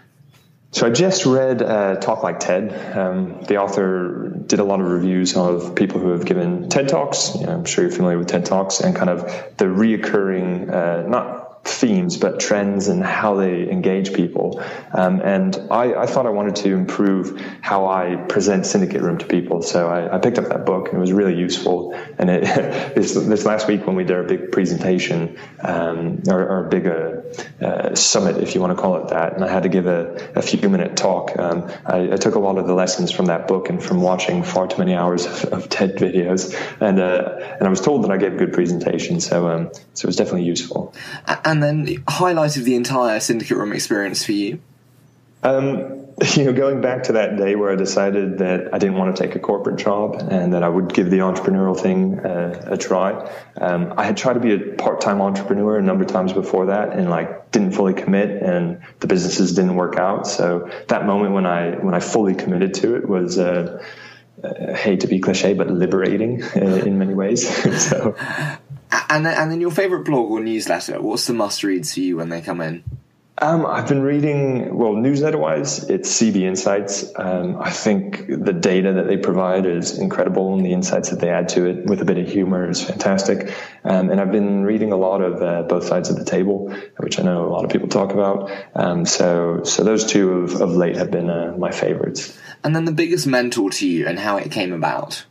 So 0.71 0.85
I 0.85 0.91
just 0.91 1.25
read 1.25 1.63
uh, 1.63 1.95
Talk 1.95 2.21
Like 2.21 2.39
TED. 2.39 2.95
Um, 2.95 3.41
the 3.41 3.57
author 3.57 4.29
did 4.45 4.59
a 4.59 4.63
lot 4.63 4.79
of 4.79 4.85
reviews 4.85 5.35
of 5.35 5.73
people 5.73 5.99
who 5.99 6.09
have 6.09 6.25
given 6.25 6.69
TED 6.69 6.89
Talks. 6.89 7.33
I'm 7.35 7.65
sure 7.65 7.85
you're 7.85 7.91
familiar 7.91 8.19
with 8.19 8.27
TED 8.27 8.45
Talks 8.45 8.79
and 8.79 8.95
kind 8.95 9.09
of 9.09 9.21
the 9.57 9.65
reoccurring, 9.65 10.71
uh, 10.71 11.07
not 11.07 11.49
themes, 11.65 12.17
but 12.17 12.39
trends 12.39 12.87
and 12.87 13.03
how 13.03 13.35
they 13.35 13.69
engage 13.69 14.13
people. 14.13 14.61
Um, 14.93 15.21
and 15.21 15.55
I, 15.69 15.93
I, 15.93 16.05
thought 16.05 16.25
I 16.25 16.29
wanted 16.29 16.55
to 16.57 16.73
improve 16.73 17.39
how 17.61 17.87
I 17.87 18.15
present 18.15 18.65
Syndicate 18.65 19.01
Room 19.01 19.17
to 19.17 19.25
people. 19.25 19.61
So 19.61 19.87
I, 19.87 20.15
I 20.15 20.19
picked 20.19 20.39
up 20.39 20.49
that 20.49 20.65
book 20.65 20.87
and 20.87 20.97
it 20.97 21.01
was 21.01 21.11
really 21.11 21.35
useful. 21.35 21.93
And 22.17 22.29
it, 22.29 22.41
this, 22.95 23.13
this, 23.13 23.45
last 23.45 23.67
week 23.67 23.85
when 23.85 23.95
we 23.95 24.03
did 24.03 24.15
our 24.15 24.23
big 24.23 24.51
presentation, 24.51 25.37
um, 25.59 26.23
or, 26.27 26.47
or 26.47 26.63
big 26.69 26.87
uh, 26.87 27.28
uh, 27.61 27.95
summit, 27.95 28.37
if 28.37 28.55
you 28.55 28.61
want 28.61 28.75
to 28.75 28.81
call 28.81 28.97
it 29.03 29.09
that, 29.09 29.33
and 29.33 29.43
I 29.43 29.47
had 29.47 29.63
to 29.63 29.69
give 29.69 29.85
a, 29.85 30.31
a 30.35 30.41
few 30.41 30.69
minute 30.69 30.95
talk, 30.95 31.37
um, 31.37 31.69
I, 31.85 32.13
I, 32.13 32.17
took 32.17 32.35
a 32.35 32.39
lot 32.39 32.57
of 32.57 32.67
the 32.67 32.73
lessons 32.73 33.11
from 33.11 33.27
that 33.27 33.47
book 33.47 33.69
and 33.69 33.81
from 33.81 34.01
watching 34.01 34.43
far 34.43 34.67
too 34.67 34.77
many 34.77 34.93
hours 34.93 35.25
of, 35.25 35.45
of 35.45 35.69
TED 35.69 35.97
videos. 35.97 36.55
And, 36.79 36.99
uh, 36.99 37.37
and 37.57 37.63
I 37.67 37.69
was 37.69 37.81
told 37.81 38.03
that 38.03 38.11
I 38.11 38.17
gave 38.17 38.33
a 38.33 38.37
good 38.37 38.53
presentation. 38.53 39.19
So, 39.19 39.47
um, 39.49 39.71
so 39.93 40.05
it 40.05 40.07
was 40.07 40.15
definitely 40.15 40.45
useful. 40.45 40.93
And 41.45 41.61
then 41.61 42.03
highlight 42.07 42.57
of 42.57 42.65
the 42.65 42.75
entire 42.75 43.19
syndicate 43.19 43.57
room 43.57 43.73
experience 43.73 44.25
for 44.25 44.31
you? 44.31 44.59
Um, 45.43 46.08
you 46.35 46.45
know, 46.45 46.53
going 46.53 46.81
back 46.81 47.03
to 47.03 47.13
that 47.13 47.37
day 47.37 47.55
where 47.55 47.71
I 47.71 47.75
decided 47.75 48.39
that 48.39 48.73
I 48.73 48.77
didn't 48.77 48.95
want 48.95 49.15
to 49.15 49.23
take 49.23 49.35
a 49.35 49.39
corporate 49.39 49.77
job 49.77 50.15
and 50.29 50.53
that 50.53 50.63
I 50.63 50.69
would 50.69 50.93
give 50.93 51.09
the 51.09 51.19
entrepreneurial 51.19 51.79
thing 51.79 52.19
uh, 52.19 52.67
a 52.67 52.77
try. 52.77 53.31
Um, 53.55 53.93
I 53.97 54.03
had 54.03 54.17
tried 54.17 54.33
to 54.33 54.39
be 54.39 54.53
a 54.53 54.73
part-time 54.75 55.21
entrepreneur 55.21 55.77
a 55.77 55.81
number 55.81 56.03
of 56.03 56.11
times 56.11 56.33
before 56.33 56.67
that, 56.67 56.93
and 56.93 57.09
like 57.09 57.51
didn't 57.51 57.71
fully 57.71 57.93
commit, 57.93 58.41
and 58.41 58.81
the 58.99 59.07
businesses 59.07 59.53
didn't 59.53 59.75
work 59.75 59.97
out. 59.97 60.27
So 60.27 60.69
that 60.87 61.05
moment 61.05 61.33
when 61.33 61.45
I 61.45 61.71
when 61.71 61.93
I 61.93 61.99
fully 61.99 62.35
committed 62.35 62.73
to 62.75 62.95
it 62.95 63.07
was. 63.07 63.37
Uh, 63.37 63.83
uh, 64.41 64.73
hate 64.73 65.01
to 65.01 65.07
be 65.07 65.19
cliche, 65.19 65.53
but 65.53 65.69
liberating 65.69 66.41
uh, 66.55 66.59
in 66.59 66.97
many 66.97 67.13
ways. 67.13 67.45
so, 67.89 68.15
and 69.09 69.25
then, 69.25 69.37
and 69.37 69.51
then 69.51 69.59
your 69.59 69.69
favorite 69.69 70.05
blog 70.05 70.31
or 70.31 70.39
newsletter. 70.39 71.01
What's 71.01 71.27
the 71.27 71.33
must 71.33 71.61
reads 71.61 71.93
for 71.93 71.99
you 71.99 72.15
when 72.15 72.29
they 72.29 72.39
come 72.39 72.61
in? 72.61 72.85
Um, 73.41 73.65
I've 73.65 73.87
been 73.87 74.01
reading, 74.01 74.77
well, 74.77 74.93
newsletter 74.93 75.37
wise, 75.37 75.89
it's 75.89 76.09
CB 76.21 76.41
Insights. 76.41 77.09
Um, 77.15 77.57
I 77.61 77.69
think 77.69 78.27
the 78.27 78.51
data 78.51 78.91
that 78.93 79.07
they 79.07 79.15
provide 79.15 79.65
is 79.65 79.97
incredible, 79.97 80.53
and 80.53 80.65
the 80.65 80.73
insights 80.73 81.09
that 81.11 81.21
they 81.21 81.29
add 81.29 81.47
to 81.49 81.65
it 81.65 81.85
with 81.85 82.01
a 82.01 82.05
bit 82.05 82.17
of 82.17 82.27
humor 82.27 82.69
is 82.69 82.83
fantastic. 82.83 83.53
Um, 83.85 84.09
and 84.09 84.19
I've 84.19 84.33
been 84.33 84.65
reading 84.65 84.91
a 84.91 84.97
lot 84.97 85.21
of 85.21 85.41
uh, 85.41 85.63
both 85.63 85.85
sides 85.85 86.09
of 86.09 86.17
the 86.17 86.25
table, 86.25 86.75
which 86.97 87.17
I 87.17 87.23
know 87.23 87.47
a 87.47 87.51
lot 87.51 87.63
of 87.63 87.71
people 87.71 87.87
talk 87.87 88.11
about. 88.11 88.51
Um, 88.75 89.05
so, 89.05 89.63
so 89.63 89.85
those 89.85 90.05
two 90.05 90.31
of, 90.31 90.61
of 90.61 90.71
late 90.71 90.97
have 90.97 91.09
been 91.09 91.29
uh, 91.29 91.55
my 91.57 91.71
favorites. 91.71 92.37
And 92.65 92.75
then 92.75 92.83
the 92.83 92.91
biggest 92.91 93.25
mentor 93.25 93.69
to 93.69 93.87
you 93.87 94.05
and 94.05 94.19
how 94.19 94.35
it 94.35 94.51
came 94.51 94.73
about. 94.73 95.25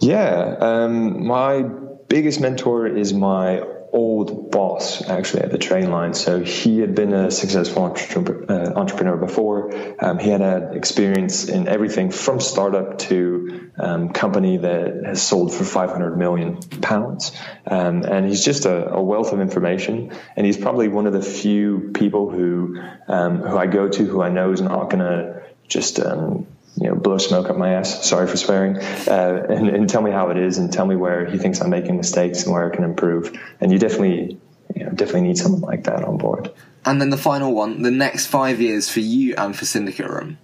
Yeah, 0.00 0.56
um, 0.58 1.24
my 1.24 1.62
biggest 1.62 2.40
mentor 2.40 2.88
is 2.88 3.14
my 3.14 3.62
old 3.92 4.50
boss 4.50 5.06
actually 5.08 5.42
at 5.42 5.50
the 5.50 5.58
Trainline. 5.58 6.14
So 6.14 6.40
he 6.40 6.78
had 6.80 6.94
been 6.94 7.12
a 7.12 7.30
successful 7.30 7.84
uh, 7.84 8.72
entrepreneur 8.74 9.16
before. 9.16 9.74
Um, 10.02 10.18
he 10.18 10.30
had 10.30 10.40
had 10.40 10.74
experience 10.74 11.48
in 11.48 11.68
everything 11.68 12.10
from 12.10 12.40
startup 12.40 12.98
to 13.00 13.70
um, 13.78 14.10
company 14.10 14.58
that 14.58 15.02
has 15.04 15.22
sold 15.22 15.54
for 15.54 15.64
500 15.64 16.16
million 16.16 16.56
pounds. 16.56 17.32
Um, 17.66 18.02
and 18.02 18.26
he's 18.26 18.44
just 18.44 18.64
a, 18.64 18.94
a, 18.94 19.02
wealth 19.02 19.32
of 19.32 19.40
information. 19.40 20.12
And 20.36 20.46
he's 20.46 20.56
probably 20.56 20.88
one 20.88 21.06
of 21.06 21.12
the 21.12 21.22
few 21.22 21.90
people 21.94 22.30
who 22.30 22.80
um, 23.08 23.38
who 23.38 23.56
I 23.56 23.66
go 23.66 23.88
to 23.88 24.04
who 24.04 24.22
I 24.22 24.28
know 24.28 24.52
is 24.52 24.60
not 24.60 24.90
going 24.90 25.00
to 25.00 25.42
just 25.68 26.00
um, 26.00 26.46
you 26.76 26.88
know, 26.88 26.94
blow 26.94 27.18
smoke 27.18 27.48
up 27.48 27.56
my 27.56 27.74
ass. 27.74 28.06
Sorry 28.06 28.26
for 28.26 28.36
swearing, 28.36 28.76
uh, 28.76 29.46
and, 29.48 29.68
and, 29.68 29.88
tell 29.88 30.02
me 30.02 30.10
how 30.10 30.30
it 30.30 30.36
is, 30.36 30.58
and 30.58 30.72
tell 30.72 30.86
me 30.86 30.96
where 30.96 31.26
he 31.26 31.38
thinks 31.38 31.60
I'm 31.60 31.70
making 31.70 31.96
mistakes 31.96 32.44
and 32.44 32.52
where 32.52 32.70
I 32.70 32.74
can 32.74 32.84
improve. 32.84 33.38
And 33.60 33.72
you 33.72 33.78
definitely, 33.78 34.38
you 34.74 34.84
know, 34.84 34.90
definitely 34.90 35.22
need 35.22 35.38
someone 35.38 35.62
like 35.62 35.84
that 35.84 36.04
on 36.04 36.18
board. 36.18 36.52
And 36.84 37.00
then 37.00 37.10
the 37.10 37.16
final 37.16 37.54
one, 37.54 37.82
the 37.82 37.90
next 37.90 38.26
five 38.26 38.60
years 38.60 38.88
for 38.88 39.00
you 39.00 39.34
and 39.36 39.56
for 39.56 39.64
Syndicate 39.64 40.08
Room. 40.08 40.38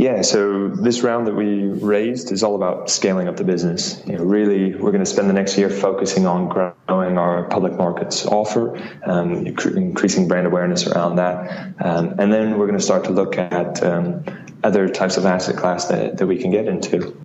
Yeah, 0.00 0.22
so 0.22 0.68
this 0.68 1.02
round 1.02 1.26
that 1.26 1.34
we 1.34 1.64
raised 1.64 2.32
is 2.32 2.42
all 2.42 2.54
about 2.54 2.88
scaling 2.88 3.28
up 3.28 3.36
the 3.36 3.44
business. 3.44 4.02
You 4.06 4.16
know, 4.16 4.24
really, 4.24 4.74
we're 4.74 4.92
going 4.92 5.04
to 5.04 5.10
spend 5.10 5.28
the 5.28 5.34
next 5.34 5.58
year 5.58 5.68
focusing 5.68 6.26
on 6.26 6.48
growing 6.48 7.18
our 7.18 7.44
public 7.44 7.74
markets 7.74 8.24
offer, 8.24 8.80
um, 9.04 9.46
increasing 9.46 10.26
brand 10.26 10.46
awareness 10.46 10.86
around 10.86 11.16
that, 11.16 11.74
um, 11.80 12.14
and 12.18 12.32
then 12.32 12.58
we're 12.58 12.66
going 12.66 12.78
to 12.78 12.84
start 12.84 13.04
to 13.04 13.10
look 13.10 13.36
at 13.36 13.82
um, 13.82 14.24
other 14.62 14.88
types 14.88 15.16
of 15.16 15.26
asset 15.26 15.56
class 15.56 15.86
that, 15.86 16.18
that 16.18 16.26
we 16.26 16.38
can 16.38 16.50
get 16.50 16.66
into. 16.66 17.16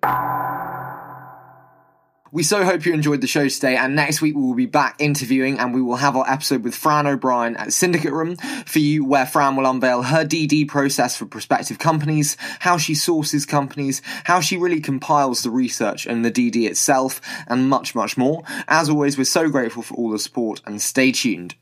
We 2.36 2.44
so 2.44 2.66
hope 2.66 2.86
you 2.86 2.94
enjoyed 2.94 3.22
the 3.22 3.28
show 3.28 3.48
today, 3.48 3.78
and 3.78 3.96
next 3.96 4.22
week 4.22 4.36
we 4.36 4.42
will 4.42 4.56
be 4.56 4.66
back 4.66 4.98
interviewing 5.00 5.58
and 5.58 5.74
we 5.74 5.82
will 5.82 5.96
have 5.96 6.18
our 6.18 6.30
episode 6.30 6.66
with 6.66 6.76
Fran 6.76 7.08
O'Brien 7.08 7.56
at 7.56 7.72
Syndicate 7.72 8.12
Room 8.12 8.36
for 8.66 8.80
you, 8.80 9.06
where 9.06 9.26
Fran 9.26 9.56
will 9.56 9.66
unveil 9.66 10.02
her 10.02 10.26
DD 10.26 10.68
process 10.68 11.16
for 11.16 11.26
prospective 11.26 11.80
companies, 11.80 12.36
how 12.60 12.76
she 12.76 12.94
sources 12.94 13.46
companies, 13.46 14.02
how 14.26 14.42
she 14.42 14.58
really 14.58 14.82
compiles 14.82 15.44
the 15.44 15.50
research 15.50 16.06
and 16.06 16.26
the 16.26 16.32
DD 16.32 16.68
itself, 16.68 17.22
and 17.48 17.70
much, 17.70 17.96
much 17.96 18.18
more. 18.18 18.44
As 18.68 18.90
always, 18.90 19.18
we're 19.18 19.24
so 19.24 19.48
grateful 19.48 19.84
for 19.84 19.94
all 19.94 20.10
the 20.10 20.20
support 20.20 20.62
and 20.66 20.82
stay 20.82 21.14
tuned. 21.14 21.56